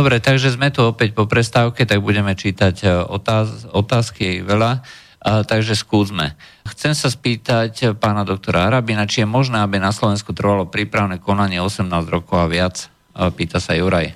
[0.06, 4.86] Dobre, takže sme tu opäť po prestávke, tak budeme čítať e, otáz, otázky veľa,
[5.18, 6.38] a, takže skúsme.
[6.62, 11.58] Chcem sa spýtať pána doktora Arabina, či je možné, aby na Slovensku trvalo prípravné konanie
[11.58, 12.86] 18 rokov a viac?
[13.18, 14.14] A pýta sa Juraj.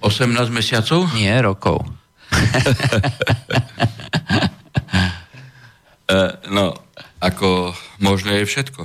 [0.00, 1.04] 18 mesiacov?
[1.12, 1.84] Nie, rokov.
[6.08, 6.80] uh, no,
[7.26, 8.82] ako možné je všetko.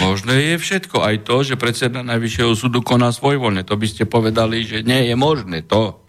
[0.00, 1.04] Možné je všetko.
[1.04, 3.62] Aj to, že predseda Najvyššieho súdu koná svojvoľne.
[3.68, 6.02] To by ste povedali, že nie je možné to.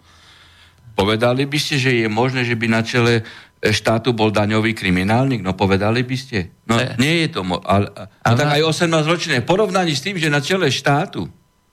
[0.94, 3.26] Povedali by ste, že je možné, že by na čele
[3.64, 5.40] štátu bol daňový kriminálnik?
[5.40, 6.52] No povedali by ste.
[6.68, 6.96] No e.
[7.00, 7.88] nie je to mo- ale,
[8.20, 9.34] ale, tak aj 18 ročné.
[9.40, 11.26] V porovnaní s tým, že na čele štátu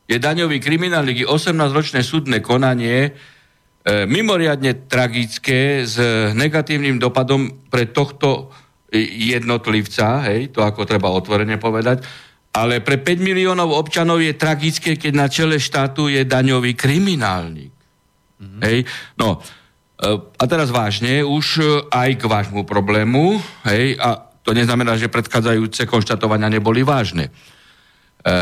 [0.07, 3.11] je daňový kriminálnik, je 18-ročné súdne konanie e,
[4.03, 5.95] mimoriadne tragické s
[6.35, 8.51] negatívnym dopadom pre tohto
[8.99, 12.03] jednotlivca, hej, to ako treba otvorene povedať,
[12.51, 17.71] ale pre 5 miliónov občanov je tragické, keď na čele štátu je daňový kriminálnik.
[18.41, 18.61] Mm-hmm.
[18.67, 18.77] Hej,
[19.15, 23.39] no, e, a teraz vážne, už e, aj k vášmu problému,
[23.71, 27.31] hej, a to neznamená, že predchádzajúce konštatovania neboli vážne.
[27.31, 28.33] E,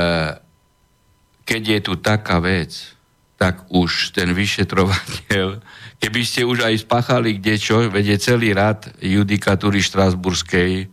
[1.46, 2.98] keď je tu taká vec,
[3.40, 5.64] tak už ten vyšetrovateľ
[6.00, 10.88] Keby ste už aj spáchali kde čo, vedie celý rad judikatúry Štrásburskej,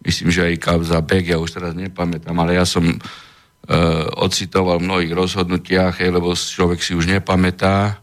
[0.00, 2.96] myslím, že aj kauza Bek, ja už teraz nepamätám, ale ja som e,
[4.16, 8.00] ocitoval v mnohých rozhodnutiach, hej, lebo človek si už nepamätá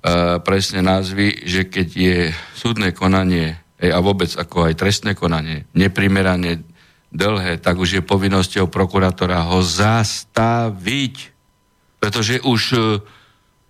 [0.00, 2.18] e, presne názvy, že keď je
[2.56, 6.64] súdne konanie hej, a vôbec ako aj trestné konanie neprimerane
[7.12, 11.33] dlhé, tak už je povinnosťou prokurátora ho zastaviť.
[12.04, 13.00] Pretože už e,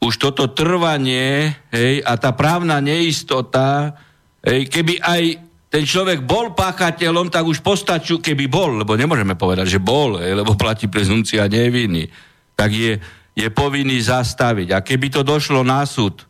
[0.04, 3.96] už toto trvanie hej, a tá právna neistota,
[4.44, 5.22] hej, keby aj
[5.72, 10.36] ten človek bol páchateľom, tak už postaču, keby bol, lebo nemôžeme povedať, že bol, hej,
[10.36, 12.06] lebo platí prezumcia neviny,
[12.54, 13.00] tak je,
[13.34, 14.68] je povinný zastaviť.
[14.76, 16.22] A keby to došlo na súd,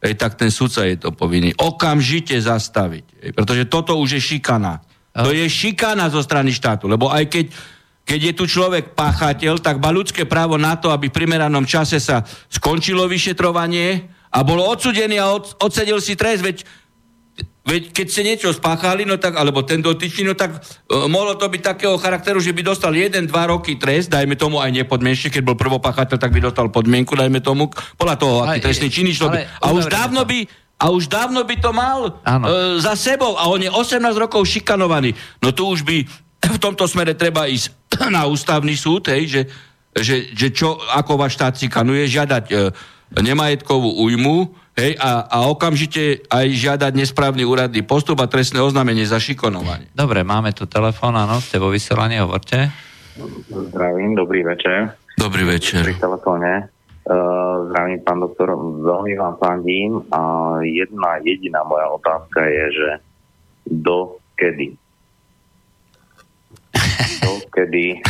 [0.00, 3.04] hej, tak ten sudca je to povinný okamžite zastaviť.
[3.26, 4.80] Hej, pretože toto už je šikana.
[5.16, 7.46] To je šikana zo strany štátu, lebo aj keď
[8.06, 11.98] keď je tu človek páchateľ, tak má ľudské právo na to, aby v primeranom čase
[11.98, 16.62] sa skončilo vyšetrovanie a bol odsudený a od, odsedel si trest, veď,
[17.66, 21.50] veď keď ste niečo spáchali, no tak, alebo ten dotyčný, no tak uh, mohlo to
[21.50, 25.58] byť takého charakteru, že by dostal 1-2 roky trest, dajme tomu aj nepodmienšie, keď bol
[25.58, 29.50] prvopáchateľ, tak by dostal podmienku, dajme tomu, podľa toho, aký trestný činný človek.
[29.58, 30.46] A už dávno by,
[30.78, 35.10] a už dávno by to mal uh, za sebou a on je 18 rokov šikanovaný.
[35.42, 37.72] No tu už by v tomto smere treba ísť
[38.16, 39.42] na ústavný súd, hej, že,
[39.96, 42.54] že, že čo, ako váš štát si kanuje, žiadať e,
[43.18, 49.16] nemajetkovú újmu hej, a, a okamžite aj žiadať nesprávny úradný postup a trestné oznámenie za
[49.16, 49.88] šikonovanie.
[49.96, 52.70] Dobre, máme tu telefón, áno, ste vo vysielaní, hovorte.
[53.48, 54.92] Zdravím, dobrý večer.
[55.16, 55.80] Dobrý večer.
[55.80, 56.68] Pri telefóne.
[57.06, 60.20] Uh, zdravím, pán doktor, veľmi vám fandím a
[60.66, 62.90] jedna jediná moja otázka je, že
[63.70, 64.74] do kedy
[67.22, 67.86] dokedy.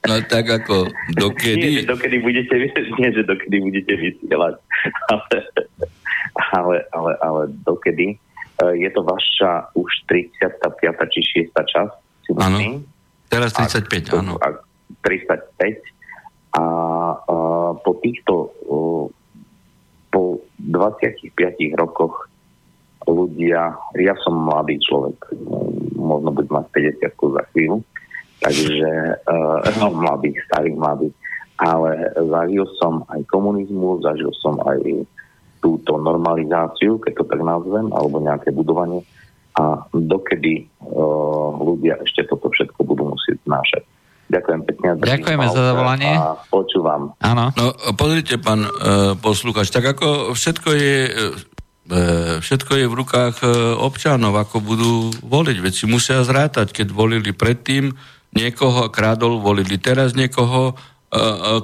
[0.00, 1.60] No tak ako, dokedy?
[1.70, 2.54] Nie, že dokedy budete,
[2.98, 4.54] nie, že dokedy budete vysielať,
[5.12, 5.36] ale,
[6.56, 8.16] ale, ale, ale dokedy.
[8.16, 10.72] E, je to vaša už 35.
[11.12, 11.20] či
[11.52, 11.52] 6.
[11.52, 11.94] časť?
[12.32, 12.80] Áno,
[13.28, 14.40] teraz 35, áno.
[15.04, 15.78] 35.
[16.56, 16.64] A, a
[17.78, 18.56] po týchto
[20.10, 21.38] po 25
[21.78, 22.29] rokoch
[23.08, 25.16] ľudia, ja som mladý človek,
[25.96, 26.66] možno budem mať
[27.00, 27.78] 50 za chvíľu,
[28.40, 28.90] takže
[29.24, 31.08] uh, no, mladý, starý, mladý,
[31.60, 35.04] ale zažil som aj komunizmu, zažil som aj
[35.60, 39.04] túto normalizáciu, keď to tak nazvem, alebo nejaké budovanie
[39.60, 43.84] a dokedy uh, ľudia ešte toto všetko budú musieť znášať.
[44.30, 44.86] Ďakujem pekne.
[45.02, 46.14] Ďakujeme za zavolanie.
[46.14, 47.18] A počúvam.
[47.18, 47.50] Áno.
[47.58, 51.50] No, pozrite, pán uh, poslúchač, tak ako všetko je E,
[52.40, 53.48] všetko je v rukách e,
[53.80, 54.92] občanov, ako budú
[55.24, 55.56] voliť.
[55.58, 57.90] Veď si musia zrátať, keď volili predtým
[58.36, 61.14] niekoho kradol, volili teraz niekoho, e,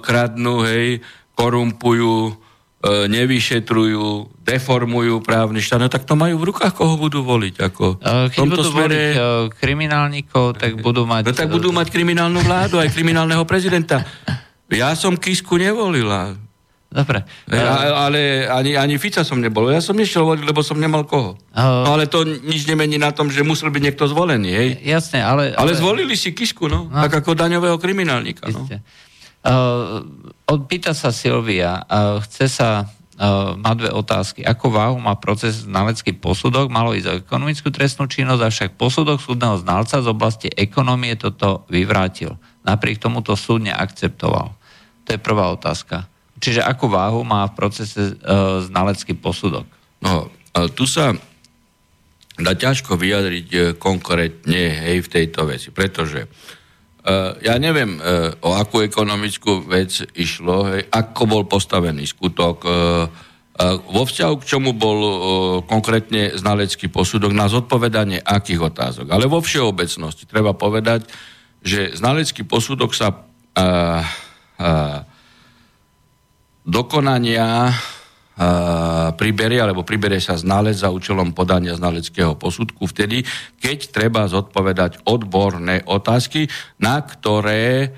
[0.02, 1.04] kradnú, hej,
[1.36, 2.42] korumpujú,
[2.86, 7.54] nevyšetrujú, deformujú právny štát, no tak to majú v rukách, koho budú voliť.
[7.72, 7.98] Ako
[8.30, 9.16] Keď budú smere...
[9.16, 11.26] voliť kriminálnikov, tak budú mať...
[11.26, 14.06] No tak budú mať kriminálnu vládu, aj kriminálneho prezidenta.
[14.70, 16.38] Ja som Kisku nevolila.
[16.96, 17.28] Dobre.
[17.52, 19.68] Ja, ale ani, ani Fica som nebol.
[19.68, 21.36] Ja som nešiel voliť, lebo som nemal koho.
[21.52, 24.48] Uh, no, ale to nič nemení na tom, že musel byť niekto zvolený.
[24.48, 24.68] Hej?
[24.80, 25.76] Jasne, ale, ale...
[25.76, 26.88] Ale zvolili si Kisku, no.
[26.88, 26.96] no.
[27.04, 28.48] Tak ako daňového kriminálnika.
[28.48, 28.64] No.
[29.44, 30.00] Uh,
[30.64, 34.40] pýta sa Silvia, uh, chce sa uh, má dve otázky.
[34.40, 36.72] Ako váhu má proces znalecký posudok?
[36.72, 42.40] Malo ísť o ekonomickú trestnú činnosť, avšak posudok súdneho znalca z oblasti ekonomie toto vyvrátil.
[42.64, 44.56] Napriek tomu to súd neakceptoval.
[45.04, 46.08] To je prvá otázka.
[46.36, 49.64] Čiže akú váhu má v procese uh, znalecký posudok?
[50.04, 50.28] No,
[50.76, 51.16] tu sa
[52.36, 58.52] dá ťažko vyjadriť uh, konkrétne hej, v tejto veci, pretože uh, ja neviem, uh, o
[58.52, 63.08] akú ekonomickú vec išlo, hej, ako bol postavený skutok, uh,
[63.88, 65.00] vo vzťahu k čomu bol
[65.64, 69.08] konkrétne znalecký posudok na zodpovedanie akých otázok.
[69.08, 71.08] Ale vo všeobecnosti treba povedať,
[71.64, 73.24] že znalecký posudok sa
[76.66, 77.70] dokonania
[79.16, 83.24] priberie, alebo priberie sa znalec za účelom podania znaleckého posudku vtedy,
[83.56, 86.44] keď treba zodpovedať odborné otázky,
[86.76, 87.88] na ktoré e,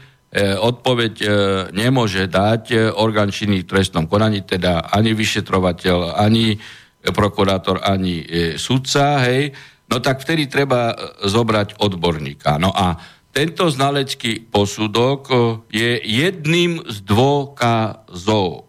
[0.55, 1.27] odpoveď e,
[1.75, 6.55] nemôže dať e, orgán činný v trestnom konaní, teda ani vyšetrovateľ, ani
[7.03, 8.27] prokurátor, ani
[8.59, 9.51] sudca, hej,
[9.91, 10.95] no tak vtedy treba
[11.25, 12.59] zobrať odborníka.
[12.63, 15.31] No a tento znalecký posudok
[15.69, 18.69] je jedným z dôkazov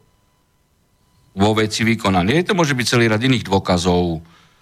[1.39, 2.43] vo veci vykonané.
[2.43, 4.20] To môže byť celý rad iných dôkazov,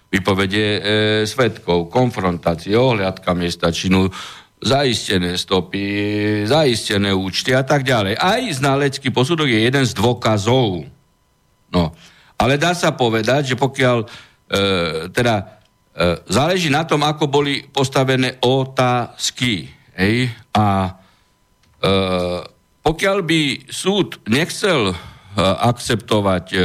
[0.08, 0.80] vypovede e,
[1.28, 4.08] svetkov, konfrontácie, ohľadka miesta činu,
[4.58, 5.86] zaistené stopy,
[6.46, 8.18] zaistené účty a tak ďalej.
[8.18, 10.86] Aj znalecký posudok je jeden z dôkazov.
[11.74, 11.94] No.
[12.38, 14.08] Ale dá sa povedať, že pokiaľ e,
[15.14, 15.44] teda e,
[16.30, 19.77] záleží na tom, ako boli postavené otázky.
[19.98, 20.30] Hej?
[20.54, 20.94] A
[21.82, 21.92] e,
[22.86, 24.94] pokiaľ by súd nechcel
[25.38, 26.62] Eh, akceptovať eh,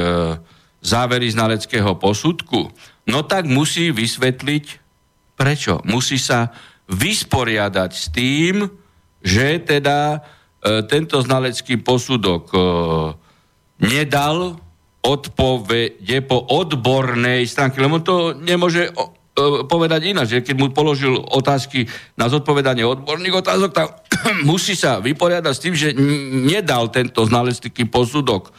[0.80, 2.72] závery znaleckého posudku,
[3.04, 4.64] no tak musí vysvetliť
[5.36, 5.84] prečo.
[5.84, 6.56] Musí sa
[6.88, 8.64] vysporiadať s tým,
[9.20, 12.48] že teda eh, tento znalecký posudok
[13.76, 14.56] nedal
[15.04, 18.88] odpovede po odbornej stránke, lebo to nemôže
[19.64, 21.88] povedať ináč, že keď mu položil otázky
[22.20, 23.88] na zodpovedanie odborných otázok, tak
[24.50, 25.88] musí sa vyporiadať s tým, že
[26.44, 28.52] nedal tento znalecký posudok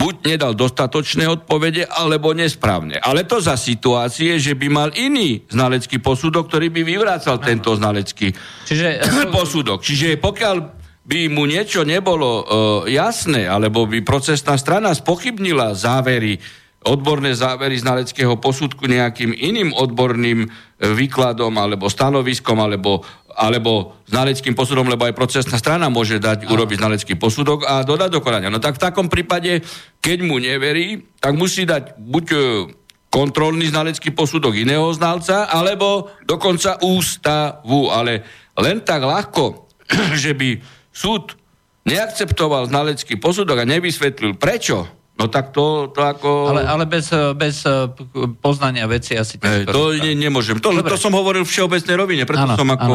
[0.00, 2.96] buď nedal dostatočné odpovede, alebo nesprávne.
[2.96, 8.32] Ale to za situácie, že by mal iný znalecký posudok, ktorý by vyvrácal tento znalecký
[8.64, 9.04] Čiže...
[9.36, 9.84] posudok.
[9.84, 10.56] Čiže pokiaľ
[11.04, 12.44] by mu niečo nebolo uh,
[12.88, 16.40] jasné, alebo by procesná strana spochybnila závery
[16.80, 20.48] odborné závery znaleckého posudku nejakým iným odborným e,
[20.80, 23.04] výkladom alebo stanoviskom alebo,
[23.36, 26.50] alebo znaleckým posudom, lebo aj procesná strana môže dať, Aha.
[26.56, 28.48] urobiť znalecký posudok a dodať do konania.
[28.48, 29.60] No tak v takom prípade,
[30.00, 32.36] keď mu neverí, tak musí dať buď e,
[33.12, 37.92] kontrolný znalecký posudok iného znalca, alebo dokonca ústavu.
[37.92, 38.24] Ale
[38.56, 39.68] len tak ľahko,
[40.22, 40.56] že by
[40.88, 41.36] súd
[41.84, 46.56] neakceptoval znalecký posudok a nevysvetlil prečo, No tak to, to ako...
[46.56, 47.92] Ale, ale bez, bez eh,
[48.40, 49.36] poznania veci asi...
[49.36, 50.56] Hey, to ne, nemôžem.
[50.64, 52.94] To, to som hovoril v všeobecnej rovine, preto ano, som ako...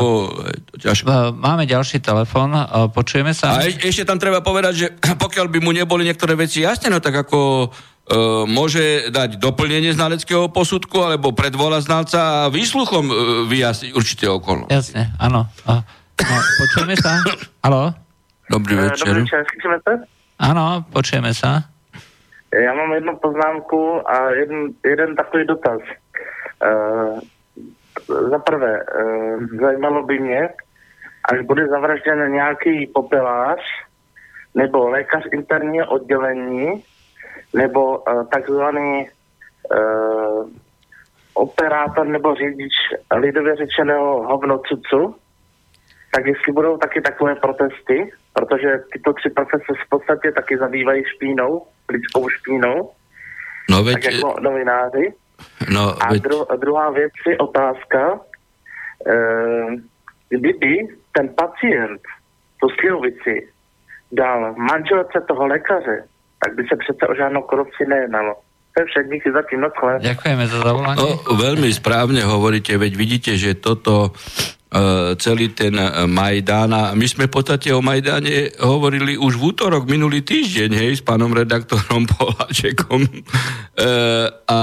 [0.74, 1.06] Ťažko.
[1.06, 3.62] Eh, máme ďalší telefon, eh, počujeme sa.
[3.62, 4.88] A ešte tam treba povedať, že
[5.24, 10.50] pokiaľ by mu neboli niektoré veci jasné, no tak ako uh, môže dať doplnenie znaleckého
[10.50, 13.16] posudku, alebo predvola znalca a výsluchom uh,
[13.46, 14.74] vyjasniť určité okolnosti.
[14.74, 15.46] Jasne, áno.
[15.70, 15.86] Uh,
[16.26, 17.22] no, počujeme sa?
[17.66, 17.94] Haló?
[18.50, 19.14] Dobrý večer.
[19.14, 19.46] Dobrý večer,
[20.42, 21.75] Áno, počujeme sa.
[22.64, 25.80] Já mám jednu poznámku a jeden, jeden takový dotaz.
[26.66, 27.20] Uh,
[28.30, 30.50] za prvé, uh, zajímalo by mě,
[31.32, 33.60] až bude zavražděn nějaký popelář
[34.56, 36.84] nebo lékař interního oddělení
[37.54, 39.10] nebo uh, takzvaný
[39.76, 40.50] uh,
[41.34, 42.74] operátor nebo řidič
[43.16, 45.16] lidově řečeného hovnocucu,
[46.16, 51.62] tak jestli budou taky takové protesty, protože tyto tři profese v podstatě taky zabývají špínou,
[51.90, 52.92] lidskou špínou,
[53.70, 53.94] no, veď...
[53.94, 55.14] tak jako novináři.
[55.70, 56.22] No, a veď...
[56.22, 58.20] dru, druhá věc je otázka,
[59.08, 59.16] e,
[60.30, 62.02] kdyby ten pacient
[62.60, 63.48] tu slivovici
[64.12, 66.04] dal manželce toho lékaře,
[66.46, 68.36] tak by se přece o žádnou korupci nejednalo.
[68.76, 69.72] No
[70.04, 71.00] Ďakujeme za zavolanie.
[71.00, 74.12] No, veľmi správne hovoríte, veď vidíte, že toto
[75.16, 76.76] celý ten e, Majdán.
[76.76, 81.04] A my sme v podstate o Majdáne hovorili už v útorok minulý týždeň, hej, s
[81.04, 83.08] pánom redaktorom Poláčekom.
[83.08, 83.12] E,
[84.48, 84.60] a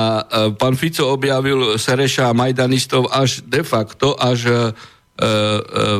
[0.57, 4.75] pán Fico objavil Sereša Majdanistov až de facto, až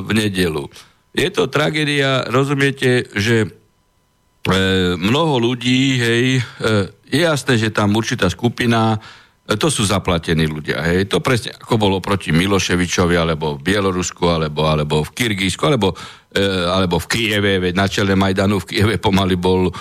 [0.03, 0.67] v nedelu.
[1.13, 3.45] Je to tragédia, rozumiete, že
[4.99, 6.27] mnoho ľudí, hej,
[7.07, 8.99] je jasné, že tam určitá skupina
[9.59, 10.85] to sú zaplatení ľudia.
[10.87, 11.11] Hej.
[11.11, 15.97] To presne ako bolo proti Miloševičovi, alebo v Bielorusku, alebo, alebo v Kyrgyzsku, alebo,
[16.31, 19.73] e, alebo v Kieve, veď na čele Majdanu v Kieve pomaly bol e,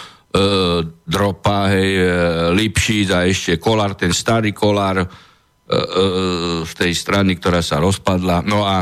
[0.85, 2.05] Dropa, hej, e,
[2.57, 5.77] Lipšic a ešte Kolár, ten starý Kolár e, e,
[6.65, 8.41] z tej strany, ktorá sa rozpadla.
[8.41, 8.81] No a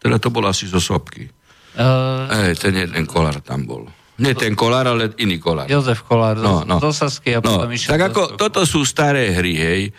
[0.00, 1.28] teda to bolo asi zo Sopky.
[1.76, 2.26] Uh...
[2.48, 3.99] Hej, ten jeden Kolár tam bol.
[4.20, 5.64] Nie ten Kolár, ale iný Kolár.
[5.66, 6.76] Jozef Kolár No, no.
[6.76, 9.82] z Osasky a No, potom išiel tak ako toto sú staré hry, hej.
[9.88, 9.92] E,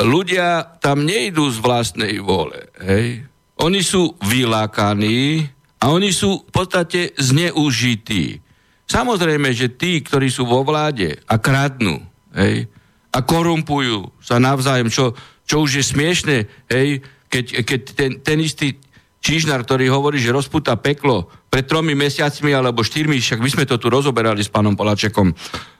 [0.00, 3.26] Ľudia tam nejdú z vlastnej vole, hej.
[3.58, 5.46] Oni sú vylákaní
[5.82, 8.38] a oni sú v podstate zneužití.
[8.86, 11.98] Samozrejme, že tí, ktorí sú vo vláde a kradnú,
[12.34, 12.70] hej,
[13.12, 15.12] a korumpujú sa navzájom, čo,
[15.44, 16.36] čo už je smiešne,
[16.70, 18.76] hej, keď, keď ten, ten istý
[19.22, 23.78] Čižnár, ktorý hovorí, že rozputa peklo pred tromi mesiacmi alebo štyrmi, však my sme to
[23.78, 25.30] tu rozoberali s pánom Polačekom,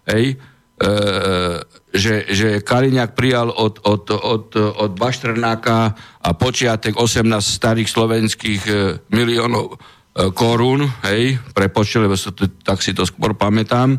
[0.07, 0.88] hej, e,
[1.90, 5.78] že, že Kaliňák prijal od, od, od, od Baštrnáka
[6.22, 8.72] a počiatek 18 starých slovenských e,
[9.11, 9.76] miliónov e,
[10.30, 13.99] korún, hej, prepočte, lebo sa to, tak si to skôr pamätám,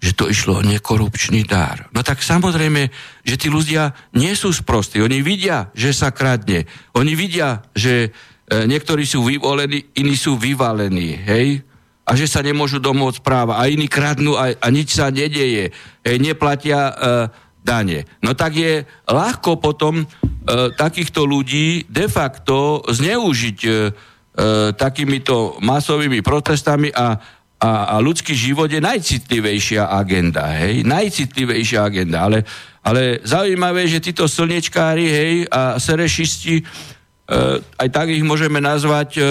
[0.00, 1.90] že to išlo o nekorupčný dár.
[1.92, 2.88] No tak samozrejme,
[3.26, 5.02] že tí ľudia nie sú sprostí.
[5.02, 6.64] Oni vidia, že sa kradne.
[6.96, 8.14] Oni vidia, že
[8.50, 11.62] niektorí sú vyvolení, iní sú vyvalení, hej?
[12.02, 13.62] A že sa nemôžu domôcť práva.
[13.62, 15.70] A iní kradnú a, a nič sa nedeje.
[16.02, 16.94] Hej, neplatia e,
[17.62, 18.08] dane.
[18.24, 20.04] No tak je ľahko potom e,
[20.74, 23.76] takýchto ľudí de facto zneužiť e, e,
[24.74, 27.20] takýmito masovými protestami a,
[27.60, 32.48] a, a ľudský život je najcitlivejšia agenda, hej, najcitlivejšia agenda, ale,
[32.80, 36.64] ale zaujímavé, že títo slnečkári, hej, a serešisti, e,
[37.78, 39.28] aj tak ich môžeme nazvať, e, e,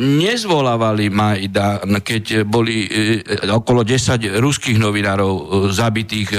[0.00, 6.30] nezvolávali Majdan, keď boli e, okolo 10 ruských novinárov zabitých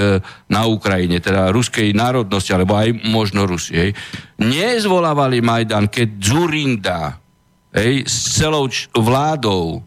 [0.50, 3.94] na Ukrajine, teda ruskej národnosti, alebo aj možno Rusie.
[4.42, 7.22] Nezvolávali Majdan, keď Zurinda
[7.70, 8.66] hej, s celou
[8.98, 9.86] vládou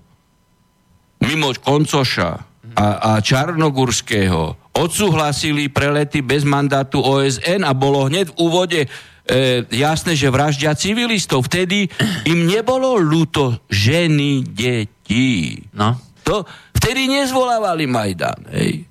[1.28, 2.32] mimo Koncoša
[2.76, 8.80] a, a Čarnogurského odsúhlasili prelety bez mandátu OSN a bolo hneď v úvode
[9.26, 11.50] e, jasné, že vraždia civilistov.
[11.50, 11.90] Vtedy
[12.30, 15.58] im nebolo ľúto ženy, deti.
[15.74, 15.98] No.
[16.26, 18.50] To, vtedy nezvolávali Majdan.
[18.54, 18.86] Hej.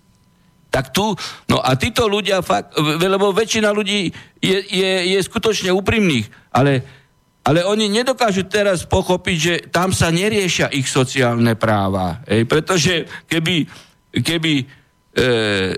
[0.71, 1.15] Tak tu,
[1.47, 4.11] no a títo ľudia fakt, v- lebo väčšina ľudí
[4.43, 6.83] je, je, je skutočne úprimných, ale,
[7.47, 12.27] ale oni nedokážu teraz pochopiť, že tam sa neriešia ich sociálne práva.
[12.27, 13.71] Hej, pretože keby,
[14.19, 14.65] keby e,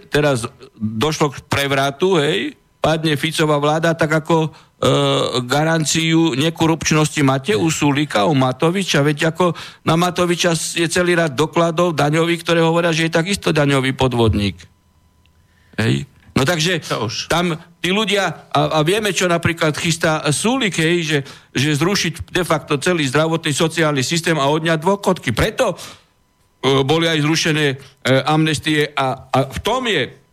[0.09, 4.49] teraz došlo k prevratu, hej, padne Ficová vláda, tak ako e,
[5.43, 9.53] garanciu nekorupčnosti máte u Sulika, u Matoviča, veď ako
[9.83, 14.61] na Matoviča je celý rad dokladov daňových, ktoré hovoria, že je takisto daňový podvodník.
[15.77, 16.07] Hej.
[16.37, 16.85] No takže
[17.33, 21.19] tam tí ľudia, a, a vieme, čo napríklad chystá Sulik, hej, že,
[21.57, 25.33] že zrušiť de facto celý zdravotný sociálny systém a odňať dôchodky.
[25.33, 25.77] Preto e,
[26.85, 27.77] boli aj zrušené e,
[28.29, 30.26] amnestie a, a v tom je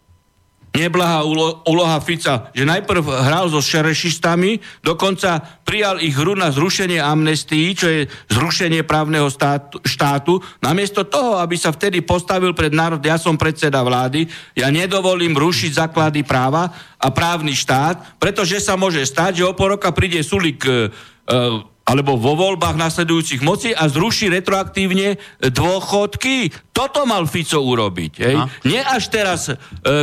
[0.73, 6.97] neblahá úlo, úloha Fica, že najprv hral so šerešistami, dokonca prijal ich hru na zrušenie
[6.97, 8.01] amnestií, čo je
[8.33, 10.41] zrušenie právneho státu, štátu.
[10.65, 14.25] Namiesto toho, aby sa vtedy postavil pred národ, ja som predseda vlády,
[14.57, 19.77] ja nedovolím rušiť základy práva a právny štát, pretože sa môže stať, že o pol
[19.93, 20.89] príde Sulik e,
[21.29, 26.51] e, alebo vo voľbách nasledujúcich moci a zruší retroaktívne dôchodky.
[26.71, 28.13] Toto mal Fico urobiť.
[28.23, 28.35] Hej?
[28.39, 28.47] A?
[28.63, 29.55] Nie až teraz e,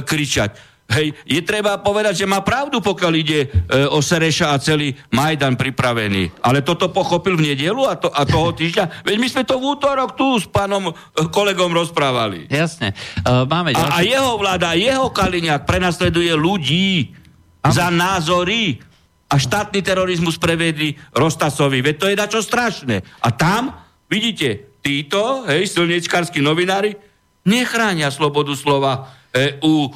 [0.05, 0.71] kričať.
[0.91, 3.49] Hej, je treba povedať, že má pravdu, pokiaľ ide e,
[3.95, 6.43] o Sereša a celý Majdan pripravený.
[6.43, 9.07] Ale toto pochopil v nedelu a, to, a toho týždňa.
[9.07, 10.93] Veď my sme to v útorok tu s pánom e,
[11.31, 12.51] kolegom rozprávali.
[12.51, 12.91] Jasne.
[13.23, 17.15] Uh, máme A, a jeho vláda, jeho Kaliňák prenasleduje ľudí
[17.63, 18.83] za názory
[19.31, 21.79] a štátny terorizmus prevedli Rostasovi.
[21.79, 22.99] Veď to je dačo strašné.
[23.23, 23.71] A tam,
[24.11, 26.99] vidíte, títo, hej, silničkársky novinári,
[27.47, 29.87] nechránia slobodu slova e, u,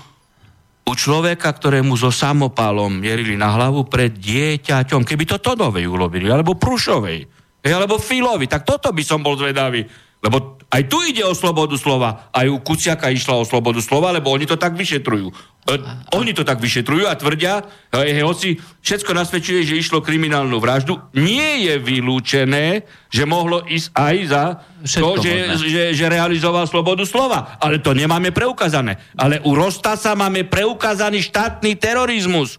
[0.87, 5.03] u človeka, ktorému so samopalom mierili na hlavu pred dieťaťom.
[5.03, 7.18] Keby to Todovej urobili, alebo Prušovej,
[7.66, 9.82] hej, alebo Filovi, tak toto by som bol zvedavý.
[10.25, 12.33] Lebo aj tu ide o slobodu slova.
[12.35, 15.31] Aj u Kuciaka išla o slobodu slova, lebo oni to tak vyšetrujú.
[15.31, 15.75] E,
[16.16, 17.62] oni to tak vyšetrujú a tvrdia,
[17.95, 18.49] hej, hej, hoci
[18.83, 24.45] všetko nasvedčuje, že išlo kriminálnu vraždu, nie je vylúčené, že mohlo ísť aj za
[24.83, 25.68] Všetko to, že, možné.
[25.70, 27.61] že, že realizoval slobodu slova.
[27.62, 28.99] Ale to nemáme preukázané.
[29.14, 32.59] Ale u Rostasa máme preukázaný štátny terorizmus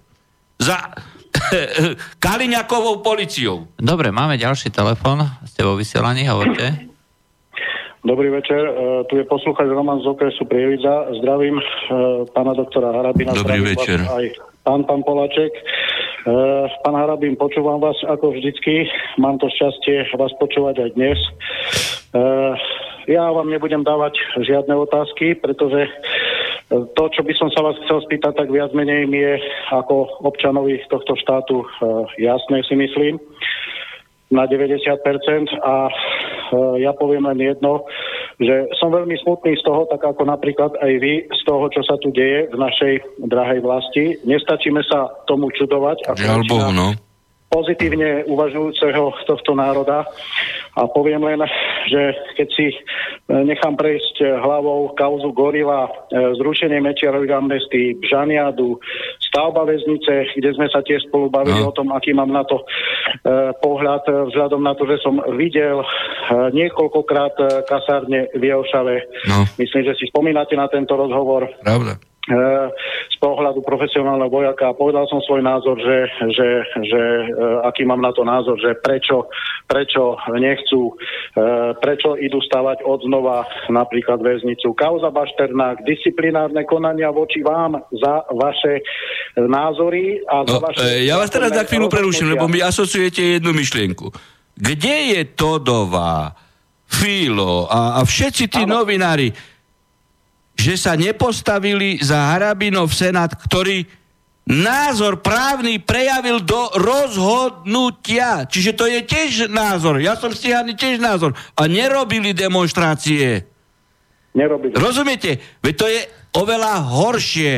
[0.55, 0.80] za
[2.24, 3.68] Kaliňakovou policiou.
[3.76, 5.28] Dobre, máme ďalší telefon.
[5.43, 6.95] Ste vo vysielaní, hovorte.
[8.06, 8.74] Dobrý večer, e,
[9.10, 11.10] tu je poslucháč Roman z okresu Prievidza.
[11.18, 11.64] Zdravím e,
[12.38, 13.34] pána doktora Harabina.
[13.34, 13.97] Dobrý večer.
[14.06, 14.26] Aj
[14.62, 15.49] pán, pán Poláček.
[15.49, 15.62] E,
[16.86, 18.86] pán Harabin, počúvam vás ako vždycky.
[19.18, 21.20] Mám to šťastie vás počúvať aj dnes.
[23.10, 25.89] Ja vám nebudem dávať žiadne otázky, pretože
[26.70, 29.36] to, čo by som sa vás chcel spýtať, tak viac menej mi je
[29.74, 31.66] ako občanovi tohto štátu
[32.18, 33.20] jasné, si myslím
[34.32, 34.89] na 90%
[35.62, 35.89] a
[36.82, 37.86] ja poviem len jedno.
[38.36, 41.95] že som veľmi smutný z toho, tak ako napríklad aj vy, z toho, čo sa
[42.03, 42.93] tu deje v našej
[43.32, 44.20] drahej vlasti.
[44.28, 46.03] Nestačíme sa tomu čudovať.
[46.20, 47.05] Žiaľ Bohu, no
[47.56, 50.03] pozitívne uvažujúceho tohto národa.
[50.76, 51.39] A poviem len,
[51.88, 52.78] že keď si e,
[53.32, 55.91] nechám prejsť hlavou kauzu Gorila, e,
[56.36, 58.76] zrušenie Mečiarových amnestí, Žaniadu,
[59.24, 61.72] stavba väznice, kde sme sa tiež spolu bavili no.
[61.72, 62.66] o tom, aký mám na to e,
[63.64, 64.03] pohľad,
[64.36, 65.88] vzhľadom na to, že som videl e,
[66.51, 68.95] niekoľkokrát e, kasárne v Jelšave.
[69.32, 69.47] No.
[69.56, 71.47] Myslím, že si spomínate na tento rozhovor.
[71.64, 71.95] Pravda.
[72.26, 72.34] E,
[73.13, 74.73] z pohľadu profesionálneho vojaka.
[74.73, 76.49] Povedal som svoj názor, že, že,
[76.82, 77.26] že e,
[77.61, 79.30] aký mám na to názor, že prečo,
[79.69, 80.97] prečo nechcú,
[81.38, 84.73] e, prečo idú stavať od znova napríklad väznicu.
[84.73, 88.82] Kauza Bašternák, disciplinárne konania voči vám za vaše
[89.38, 91.05] názory a za no, vaše...
[91.05, 94.09] Ja vás teraz na chvíľu preruším, lebo mi asociujete jednu myšlienku.
[94.57, 96.34] Kde je Todová,
[96.89, 98.82] Filo a, a všetci tí ano.
[98.82, 99.30] novinári,
[100.56, 103.86] že sa nepostavili za Harabinov senát, ktorý
[104.45, 108.45] názor právny prejavil do rozhodnutia.
[108.45, 109.97] Čiže to je tiež názor.
[109.99, 111.34] Ja som stíhaný tiež názor.
[111.58, 113.45] A nerobili demonstrácie.
[114.38, 114.78] Nerobili.
[114.78, 115.41] Rozumiete?
[115.66, 116.01] Veď to je
[116.38, 117.53] oveľa horšie.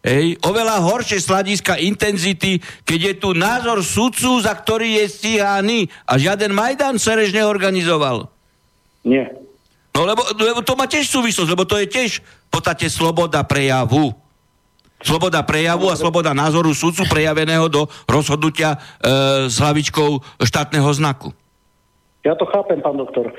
[0.00, 2.56] Ej, oveľa horšie z hľadiska intenzity,
[2.88, 8.32] keď je tu názor sudcu, za ktorý je stíhaný a žiaden Majdan Sereš neorganizoval.
[9.04, 9.28] Nie.
[9.90, 14.14] No lebo, lebo to má tiež súvislosť, lebo to je tiež v podstate sloboda prejavu.
[15.00, 18.78] Sloboda prejavu a sloboda názoru sudcu prejaveného do rozhodnutia e,
[19.48, 21.32] s hlavičkou štátneho znaku.
[22.20, 23.32] Ja to chápem, pán doktor.
[23.32, 23.34] E,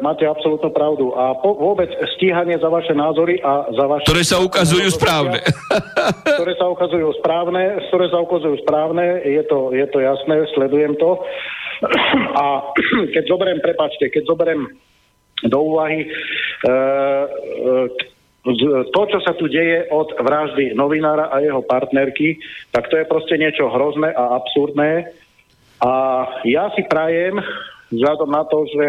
[0.00, 1.12] máte absolútnu pravdu.
[1.12, 4.08] A po, vôbec stíhanie za vaše názory a za vaše...
[4.08, 5.44] Ktoré sa ukazujú správne.
[6.40, 11.20] ktoré sa ukazujú správne, ktoré sa ukazujú správne, je to, je to jasné, sledujem to.
[12.40, 12.72] A
[13.14, 14.64] keď zoberiem, prepačte, keď zoberiem
[15.44, 16.04] do úvahy.
[16.04, 16.08] E,
[16.64, 16.72] e,
[18.92, 22.36] to, čo sa tu deje od vraždy novinára a jeho partnerky,
[22.68, 25.08] tak to je proste niečo hrozné a absurdné.
[25.80, 25.92] A
[26.44, 27.40] ja si prajem,
[27.88, 28.86] vzhľadom na to, že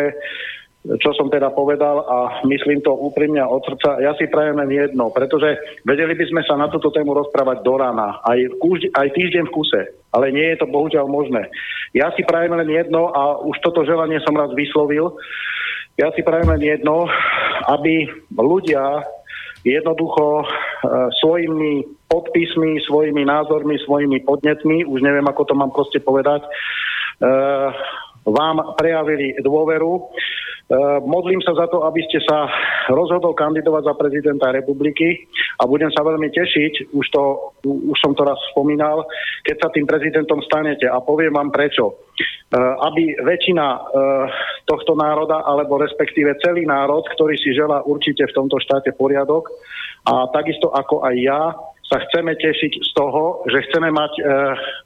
[0.86, 5.10] čo som teda povedal a myslím to úprimne od srdca, ja si prajem len jedno,
[5.10, 8.38] pretože vedeli by sme sa na túto tému rozprávať do rána, aj,
[8.94, 9.82] aj týždeň v kuse,
[10.14, 11.50] ale nie je to bohužiaľ možné.
[11.98, 15.10] Ja si prajem len jedno a už toto želanie som raz vyslovil,
[15.96, 17.08] ja si prajem len jedno,
[17.72, 19.04] aby ľudia
[19.66, 20.46] jednoducho e,
[21.18, 26.50] svojimi podpismi, svojimi názormi, svojimi podnetmi, už neviem, ako to mám proste povedať, e,
[28.30, 30.14] vám prejavili dôveru.
[30.66, 32.50] Uh, modlím sa za to, aby ste sa
[32.90, 35.30] rozhodol kandidovať za prezidenta republiky
[35.62, 39.06] a budem sa veľmi tešiť, už, to, už som to raz spomínal,
[39.46, 42.10] keď sa tým prezidentom stanete a poviem vám prečo.
[42.50, 43.82] Uh, aby väčšina uh,
[44.66, 49.54] tohto národa, alebo respektíve celý národ, ktorý si želá určite v tomto štáte poriadok
[50.10, 51.54] a takisto ako aj ja,
[51.86, 54.22] sa chceme tešiť z toho, že chceme mať e,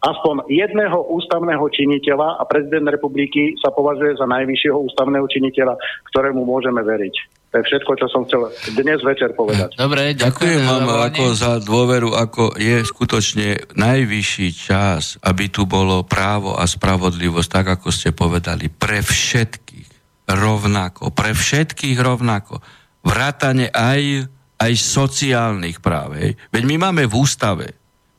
[0.03, 5.79] aspoň jedného ústavného činiteľa a prezident republiky sa považuje za najvyššieho ústavného činiteľa,
[6.11, 7.39] ktorému môžeme veriť.
[7.49, 9.73] To je všetko, čo som chcel dnes večer povedať.
[9.73, 16.53] Dobre, ďakujem vám ako za dôveru, ako je skutočne najvyšší čas, aby tu bolo právo
[16.53, 19.89] a spravodlivosť, tak ako ste povedali, pre všetkých
[20.29, 22.61] rovnako, pre všetkých rovnako.
[23.01, 24.29] Vrátane aj
[24.59, 26.19] aj sociálnych práv.
[26.19, 26.31] Hej.
[26.51, 27.65] Veď my máme v ústave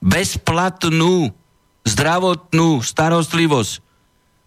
[0.01, 1.29] bezplatnú
[1.85, 3.73] zdravotnú starostlivosť.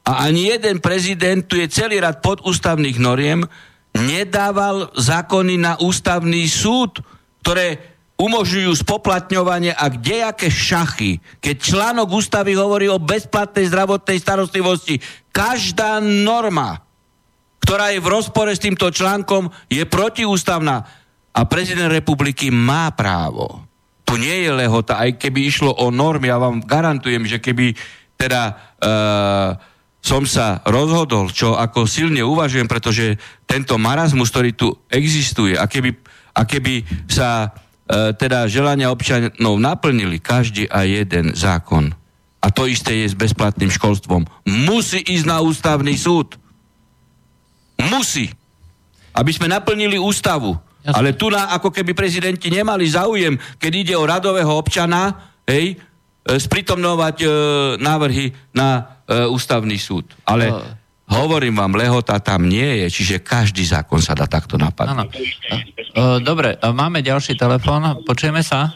[0.03, 3.45] A ani jeden prezident, tu je celý rad podústavných noriem,
[3.93, 6.99] nedával zákony na ústavný súd,
[7.45, 11.21] ktoré umožňujú spoplatňovanie a kdejaké šachy.
[11.39, 15.01] Keď článok ústavy hovorí o bezplatnej zdravotnej starostlivosti,
[15.33, 16.83] každá norma,
[17.63, 20.85] ktorá je v rozpore s týmto článkom, je protiústavná
[21.33, 23.65] a prezident republiky má právo.
[24.05, 27.73] Tu nie je lehota, aj keby išlo o normy, ja vám garantujem, že keby
[28.13, 29.57] teda uh,
[30.03, 33.17] som sa rozhodol, čo ako silne uvažujem, pretože
[33.49, 35.97] tento marazmus, ktorý tu existuje, a keby,
[36.37, 41.95] a keby sa uh, teda želania občanov naplnili každý a jeden zákon,
[42.43, 46.35] a to isté je s bezplatným školstvom, musí ísť na ústavný súd.
[47.79, 48.27] Musí.
[49.15, 50.59] Aby sme naplnili ústavu.
[50.83, 50.99] Jasne.
[50.99, 55.75] Ale tu na, ako keby prezidenti nemali záujem, keď ide o radového občana, hej, e,
[56.27, 57.27] spritomnovať e,
[57.79, 60.11] návrhy na e, ústavný súd.
[60.27, 60.59] Ale no.
[61.07, 65.15] hovorím vám, lehota tam nie je, čiže každý zákon sa dá takto napadnúť.
[65.15, 65.23] E,
[66.19, 68.75] dobre, e, máme ďalší telefón, počujeme sa?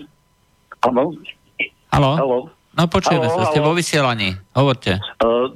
[0.79, 1.11] Áno.
[1.91, 2.11] Halo?
[2.77, 5.01] No počujeme sa, ste vo vysielaní, hovorte.
[5.17, 5.49] Uh,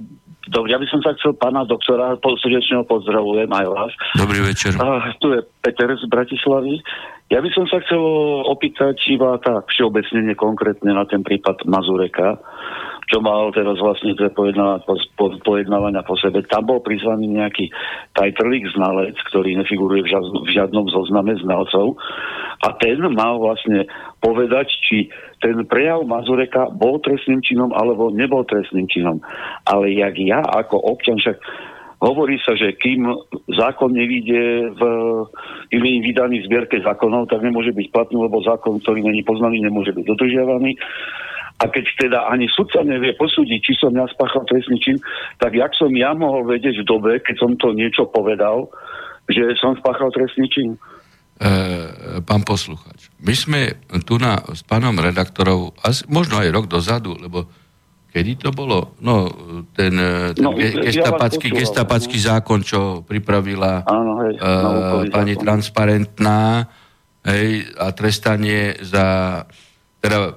[0.49, 3.91] Dobre, ja by som sa chcel pána doktora, srdečne pozdravujem aj vás.
[4.17, 4.73] Dobrý večer.
[4.81, 6.81] A, tu je Peter z Bratislavy.
[7.29, 8.01] Ja by som sa chcel
[8.49, 12.41] opýtať iba tak všeobecne, konkrétne na ten prípad Mazureka,
[13.11, 14.31] čo mal teraz vlastne dve
[15.43, 16.47] pojednávania po sebe.
[16.47, 17.67] Tam bol prizvaný nejaký
[18.15, 21.99] tajtrlík znalec, ktorý nefiguruje v, žiadnom, v žiadnom zozname znalcov
[22.63, 23.83] a ten mal vlastne
[24.23, 25.11] povedať, či
[25.43, 29.19] ten prejav Mazureka bol trestným činom alebo nebol trestným činom.
[29.67, 31.35] Ale jak ja ako občan však
[31.99, 33.11] hovorí sa, že kým
[33.59, 34.81] zákon nevíde v
[35.75, 40.05] iný vydaný zbierke zákonov, tak nemôže byť platný, lebo zákon, ktorý není poznaný, nemôže byť
[40.07, 40.79] dodržiavaný.
[41.61, 44.97] A keď teda ani sudca nevie posúdiť, či som ja spáchal trestný čin,
[45.37, 48.65] tak jak som ja mohol vedieť v dobe, keď som to niečo povedal,
[49.29, 50.73] že som spáchal trestný čin?
[51.37, 51.53] E,
[52.25, 53.59] pán posluchač, my sme
[54.09, 57.45] tu na, s pánom redaktorov, asi, možno aj rok dozadu, lebo
[58.09, 58.97] kedy to bolo?
[58.99, 59.29] No,
[59.77, 59.93] ten,
[60.33, 65.45] ten no, ge, gestapacký, ja gestapacký zákon, čo pripravila Áno, hej, uh, pani zákon.
[65.45, 66.67] Transparentná
[67.25, 69.05] hej, a trestanie za
[70.01, 70.33] teda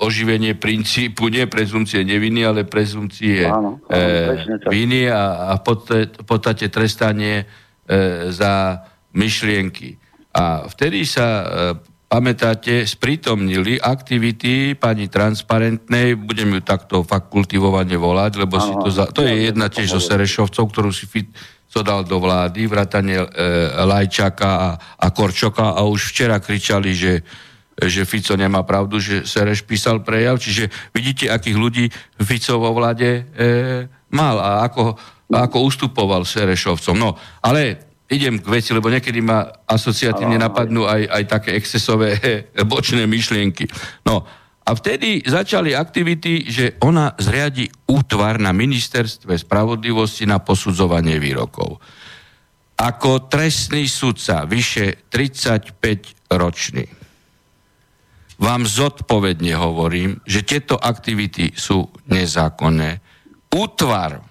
[0.00, 6.72] oživenie princípu, nie prezumcie neviny, ale prezumcie áno, áno, e, viny a, a v podstate
[6.72, 8.80] trestanie e, za
[9.12, 10.00] myšlienky.
[10.32, 11.44] A vtedy sa, e,
[12.10, 19.04] pamätáte, sprítomnili aktivity pani Transparentnej, budem ju takto fakultivovane volať, lebo ano, si to, za,
[19.12, 21.30] to je jedna tiež zo Serešovcov, ktorú si fit,
[21.70, 23.26] co dal do vlády, vrátane e,
[23.86, 27.22] Lajčaka a, a Korčoka a už včera kričali, že
[27.86, 31.84] že Fico nemá pravdu, že Sereš písal prejav, čiže vidíte, akých ľudí
[32.20, 33.22] Fico vo vláde e,
[34.12, 34.98] mal a ako,
[35.30, 36.96] ako ustupoval Serešovcom.
[36.98, 42.18] No, ale idem k veci, lebo niekedy ma asociatívne napadnú aj, aj také excesové
[42.70, 43.70] bočné myšlienky.
[44.04, 44.26] No
[44.66, 51.80] a vtedy začali aktivity, že ona zriadi útvar na ministerstve spravodlivosti na posudzovanie výrokov.
[52.80, 56.86] Ako trestný sudca, vyše 35 ročný,
[58.40, 63.04] vám zodpovedne hovorím, že tieto aktivity sú nezákonné.
[63.52, 64.24] Útvar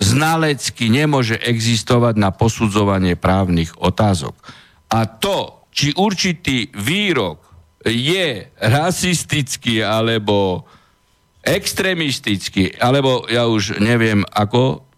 [0.00, 4.32] znalecky nemôže existovať na posudzovanie právnych otázok.
[4.88, 7.44] A to, či určitý výrok
[7.84, 10.64] je rasistický alebo
[11.44, 14.88] extremistický, alebo ja už neviem ako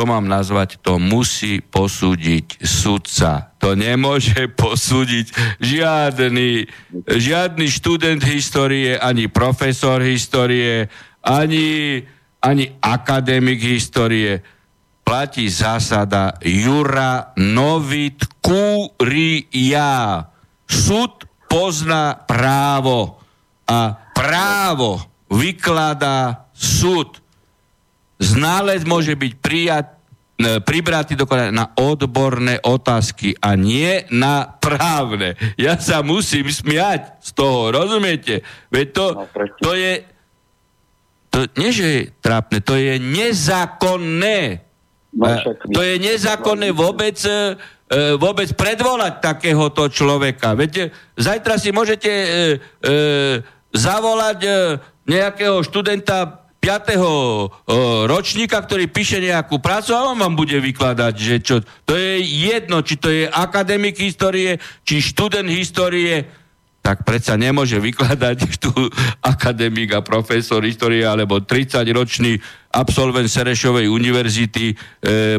[0.00, 3.49] to mám nazvať, to musí posúdiť sudca.
[3.60, 6.64] To nemôže posúdiť žiadny,
[7.04, 10.88] žiadny študent histórie, ani profesor histórie,
[11.20, 12.00] ani
[12.40, 14.40] ani akademik histórie.
[15.04, 20.24] Platí zásada Jura Novit Kuria.
[20.64, 23.20] Súd pozná právo
[23.68, 27.20] a právo vykladá súd.
[28.20, 29.99] Ználec môže byť prijat,
[30.40, 35.36] e, pribratý dokonca na odborné otázky a nie na právne.
[35.60, 38.40] Ja sa musím smiať z toho, rozumiete?
[38.72, 39.24] Veď to, no,
[39.60, 39.92] to je
[41.30, 44.66] to nie, že je trápne, to je nezákonné.
[45.14, 45.26] No,
[45.70, 47.54] to je nezákonné vôbec, e,
[48.18, 50.58] vôbec predvolať takéhoto človeka.
[50.58, 52.94] Viete, zajtra si môžete e, e,
[53.74, 54.50] zavolať e,
[55.06, 56.92] nejakého študenta 5.
[56.92, 57.00] E,
[58.04, 61.56] ročníka, ktorý píše nejakú prácu a on vám bude vykladať, že čo,
[61.88, 66.28] to je jedno, či to je akademik histórie, či študent histórie,
[66.84, 68.38] tak predsa nemôže vykladať
[68.68, 68.72] tu
[69.24, 72.36] akademik a profesor histórie alebo 30-ročný
[72.76, 74.74] absolvent Serešovej univerzity e,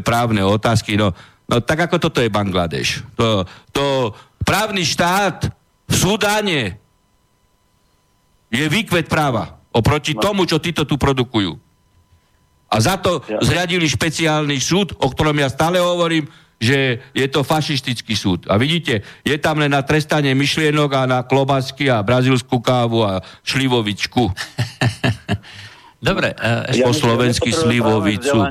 [0.01, 0.97] právne otázky.
[0.97, 1.13] No,
[1.45, 3.05] no tak ako toto je Bangladeš.
[3.13, 5.53] To, to právny štát
[5.86, 6.82] v Sudáne
[8.49, 10.22] je výkvet práva oproti no.
[10.22, 11.55] tomu, čo títo tu produkujú.
[12.72, 16.24] A za to zriadili špeciálny súd, o ktorom ja stále hovorím,
[16.61, 18.45] že je to fašistický súd.
[18.45, 23.19] A vidíte, je tam len na trestanie myšlienok a na klobasky a brazilskú kávu a
[23.41, 24.30] šlivovičku.
[26.09, 26.38] Dobre.
[26.38, 28.45] Uh, ja po slovensky slivovicu.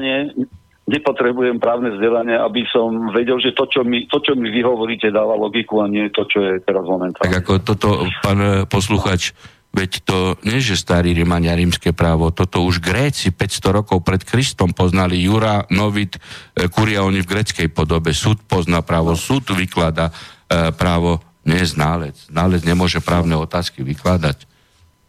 [0.91, 5.15] Nepotrebujem právne vzdelanie, aby som vedel, že to čo, mi, to, čo mi vy hovoríte,
[5.15, 7.31] dáva logiku a nie to, čo je teraz momentálne.
[7.31, 7.89] Tak ako toto,
[8.27, 9.31] pán posluchač,
[9.71, 14.75] Veď to nie, že starý Rímania rímske právo, toto už Gréci 500 rokov pred Kristom
[14.75, 16.19] poznali Jura, Novit,
[16.59, 18.11] e, Kuria, oni v greckej podobe.
[18.11, 22.19] Súd pozná právo, súd vyklada e, právo, nie je ználec.
[22.27, 24.51] Ználec nemôže právne otázky vykladať.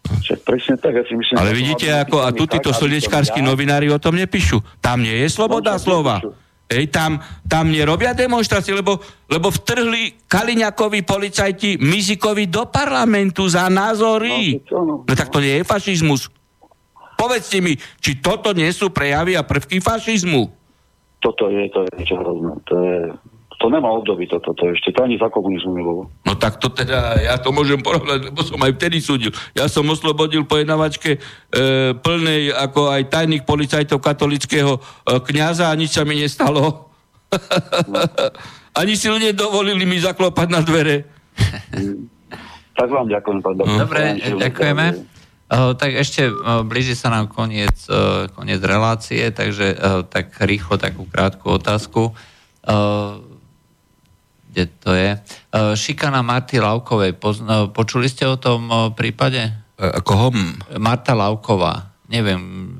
[0.01, 1.37] Však presne tak, ja si myslím...
[1.41, 4.61] Ale vidíte, ako, a tu títo slnečkársky novinári o tom nepíšu.
[4.81, 6.21] Tam nie je sloboda slova.
[6.21, 6.40] Nepíšu.
[6.71, 7.19] Ej, tam,
[7.51, 8.95] tam nerobia demonstrácie, lebo,
[9.27, 14.55] lebo vtrhli Kaliňakovi policajti Mizikovi do parlamentu za názory.
[14.71, 16.31] No, no, no tak to nie je fašizmus.
[17.19, 20.47] povedzte mi, či toto nie sú prejavy a prvky fašizmu?
[21.21, 22.53] Toto je, to je niečo hrozné.
[22.65, 22.97] To je,
[23.61, 26.09] to nemá období toto, to ešte, to ani za komunizmu nebolo.
[26.25, 29.29] No tak to teda, ja to môžem porovnať, lebo som aj vtedy súdil.
[29.53, 31.19] Ja som oslobodil pojednavačke e,
[31.93, 34.81] plnej ako aj tajných policajtov katolického e,
[35.29, 36.89] kniaza a nič sa mi nestalo.
[38.81, 41.05] Ani si ľudia dovolili mi zaklopať na dvere.
[42.81, 43.77] tak vám ďakujem, pán doktor.
[43.85, 44.01] Dobre,
[44.41, 44.85] ďakujeme.
[45.51, 50.79] Uh, tak ešte uh, blíži sa nám koniec, uh, koniec relácie, takže uh, tak rýchlo
[50.79, 52.15] takú krátku otázku.
[52.63, 53.30] Uh,
[54.51, 55.15] kde to je?
[55.55, 57.15] Uh, šikana Marty Laukovej.
[57.71, 59.47] Počuli ste o tom uh, prípade?
[59.79, 60.35] Uh, koho?
[60.75, 61.95] Marta Lauková.
[62.11, 62.75] Neviem,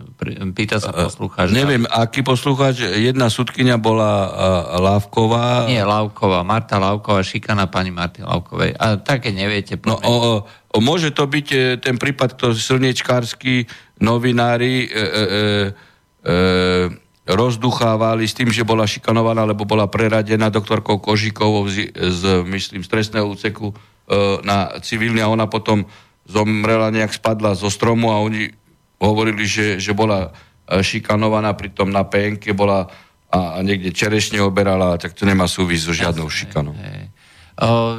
[0.53, 1.49] Pýta sa poslucháč.
[1.49, 4.29] Neviem, aký poslucháč, jedna sudkynia bola
[4.77, 5.65] Lávková.
[5.65, 8.77] Nie, Lávková, Marta Lávková, šikana pani Marty Lávkovej.
[8.77, 9.81] A také neviete.
[9.81, 13.65] No, o, o, môže to byť e, ten prípad, to slnečkársky
[13.97, 15.01] novinári e, e,
[16.21, 16.35] e,
[17.25, 23.29] rozduchávali s tým, že bola šikanovaná, lebo bola preradená doktorkou Kožikovou z, z myslím, stresného
[23.29, 23.75] úceku e,
[24.41, 25.85] na civilný a ona potom
[26.25, 28.49] zomrela, nejak spadla zo stromu a oni
[28.97, 30.33] hovorili, že, že bola
[30.65, 32.89] e, šikanovaná, pritom na PNK bola
[33.31, 36.75] a, a niekde čerešne oberala, tak to nemá súvisť so žiadnou šikanou.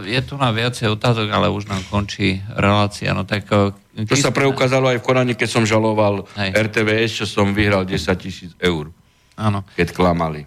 [0.02, 3.14] Je tu na viacej otázok, ale už nám končí relácia.
[3.14, 6.50] No tak, to sa preukázalo aj v Korani, keď som žaloval hej.
[6.50, 8.90] RTVS, čo som vyhral 10 tisíc eur.
[9.36, 9.64] Áno.
[9.76, 10.44] Keď klamali.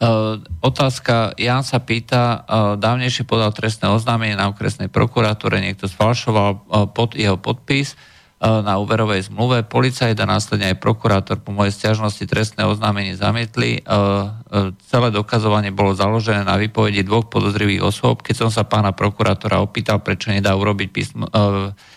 [0.00, 6.50] Uh, otázka, Jan sa pýta, uh, dávnejšie podal trestné oznámenie na okresnej prokuratúre, niekto sfalšoval
[6.56, 9.64] uh, pod jeho podpis, E, na úverovej zmluve.
[9.64, 13.78] Policajt a následne aj prokurátor po mojej stiažnosti trestné oznámenie zamietli.
[13.78, 18.20] E, e, celé dokazovanie bolo založené na výpovedi dvoch podozrivých osôb.
[18.20, 21.24] Keď som sa pána prokurátora opýtal, prečo nedá urobiť písmo,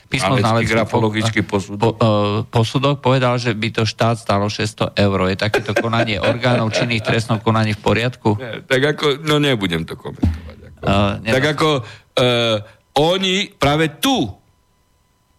[0.07, 1.99] písmo grafologický posudok.
[1.99, 2.07] Po,
[2.47, 5.17] posudok, povedal, že by to štát stalo 600 eur.
[5.27, 8.39] Je takéto konanie orgánov činných trestnom konaní v poriadku?
[8.39, 10.57] Nie, tak ako, no nebudem to komentovať.
[10.77, 10.85] Ako.
[10.85, 12.57] Uh, tak ako uh,
[12.97, 14.46] oni práve tu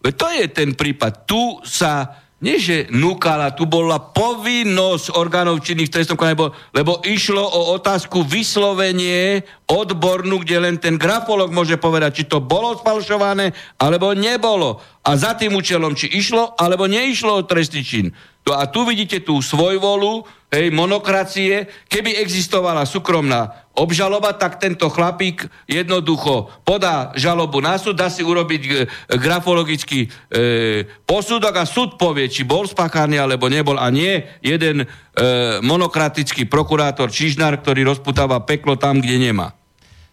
[0.03, 1.27] to je ten prípad.
[1.27, 7.43] Tu sa nie že núkala, tu bola povinnosť orgánov činných trestnom konaní, lebo, lebo išlo
[7.43, 14.15] o otázku vyslovenie odbornú, kde len ten grafolog môže povedať, či to bolo spalšované, alebo
[14.15, 14.79] nebolo.
[15.03, 18.07] A za tým účelom, či išlo, alebo neišlo o trestný čin.
[18.47, 21.69] To, a tu vidíte tú svojvolu, hej, monokracie.
[21.89, 28.61] Keby existovala súkromná obžaloba, tak tento chlapík jednoducho podá žalobu na súd, dá si urobiť
[28.65, 28.71] e,
[29.15, 30.09] grafologický e,
[31.07, 34.85] posudok a súd povie, či bol spáchaný alebo nebol a nie jeden e,
[35.63, 39.55] monokratický prokurátor Čižnár, ktorý rozputáva peklo tam, kde nemá.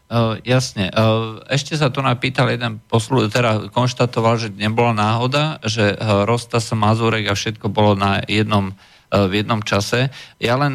[0.07, 0.87] Uh, jasne.
[0.95, 6.70] Uh, ešte sa tu napýtal jeden poslu, teda konštatoval, že nebola náhoda, že uh, Rostas,
[6.70, 8.70] Mazurek a všetko bolo na jednom
[9.07, 10.11] v jednom čase.
[10.43, 10.75] Ja len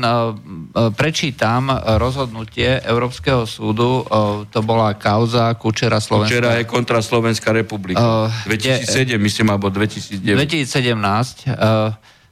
[0.96, 1.68] prečítam
[2.00, 4.08] rozhodnutie Európskeho súdu,
[4.48, 6.32] to bola kauza Kučera Slovenská.
[6.32, 8.00] Kučera je kontra Slovenská republika.
[8.00, 10.48] Uh, 2007, myslím, alebo 2009.
[10.48, 11.92] 2017 uh,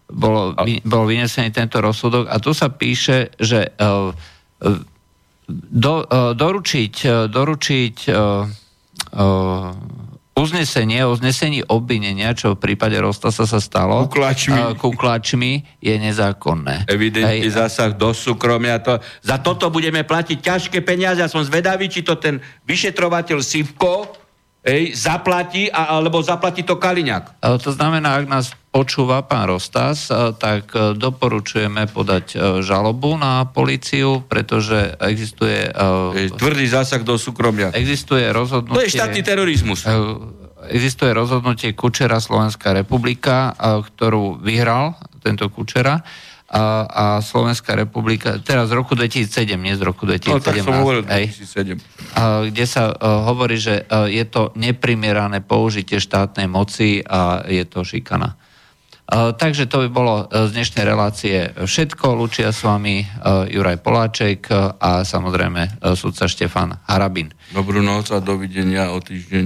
[0.10, 0.56] bolo,
[0.88, 3.70] bol vynesený tento rozsudok a tu sa píše, že
[5.50, 5.94] do,
[6.34, 6.94] doručiť,
[7.30, 7.96] doručiť
[10.40, 16.88] uznesenie o znesení obvinenia, čo v prípade Rostasa sa stalo, kuklačmi, kuklačmi je nezákonné.
[16.88, 17.60] Evidentný Hej.
[17.60, 18.80] zásah do súkromia.
[18.80, 21.20] To, za toto budeme platiť ťažké peniaze.
[21.20, 24.16] Ja som zvedavý, či to ten vyšetrovateľ Sivko
[24.60, 27.40] Ej, zaplatí, a, alebo zaplatí to Kaliňák.
[27.40, 28.46] To znamená, ak nás
[28.76, 35.72] počúva pán Rostas, tak e, doporučujeme podať e, žalobu na políciu, pretože existuje...
[35.72, 37.72] Ej, tvrdý zásah do súkromia.
[37.72, 38.78] Existuje rozhodnutie...
[38.78, 39.88] To je štátny terorizmus.
[39.88, 39.96] E,
[40.76, 46.04] existuje rozhodnutie Kučera Slovenská republika, ktorú vyhral tento Kučera
[46.50, 50.34] a, a Slovenská republika, teraz z roku 2007, nie z roku 2017.
[50.34, 51.78] No, tak som hovoril 2007.
[52.18, 57.62] A, kde sa uh, hovorí, že uh, je to neprimerané použitie štátnej moci a je
[57.70, 58.34] to šikana.
[59.10, 62.14] Uh, takže to by bolo z dnešnej relácie všetko.
[62.14, 67.34] Lučia s vami uh, Juraj Poláček uh, a samozrejme uh, sudca Štefan Harabin.
[67.54, 69.46] Dobrú noc a dovidenia o týždeň.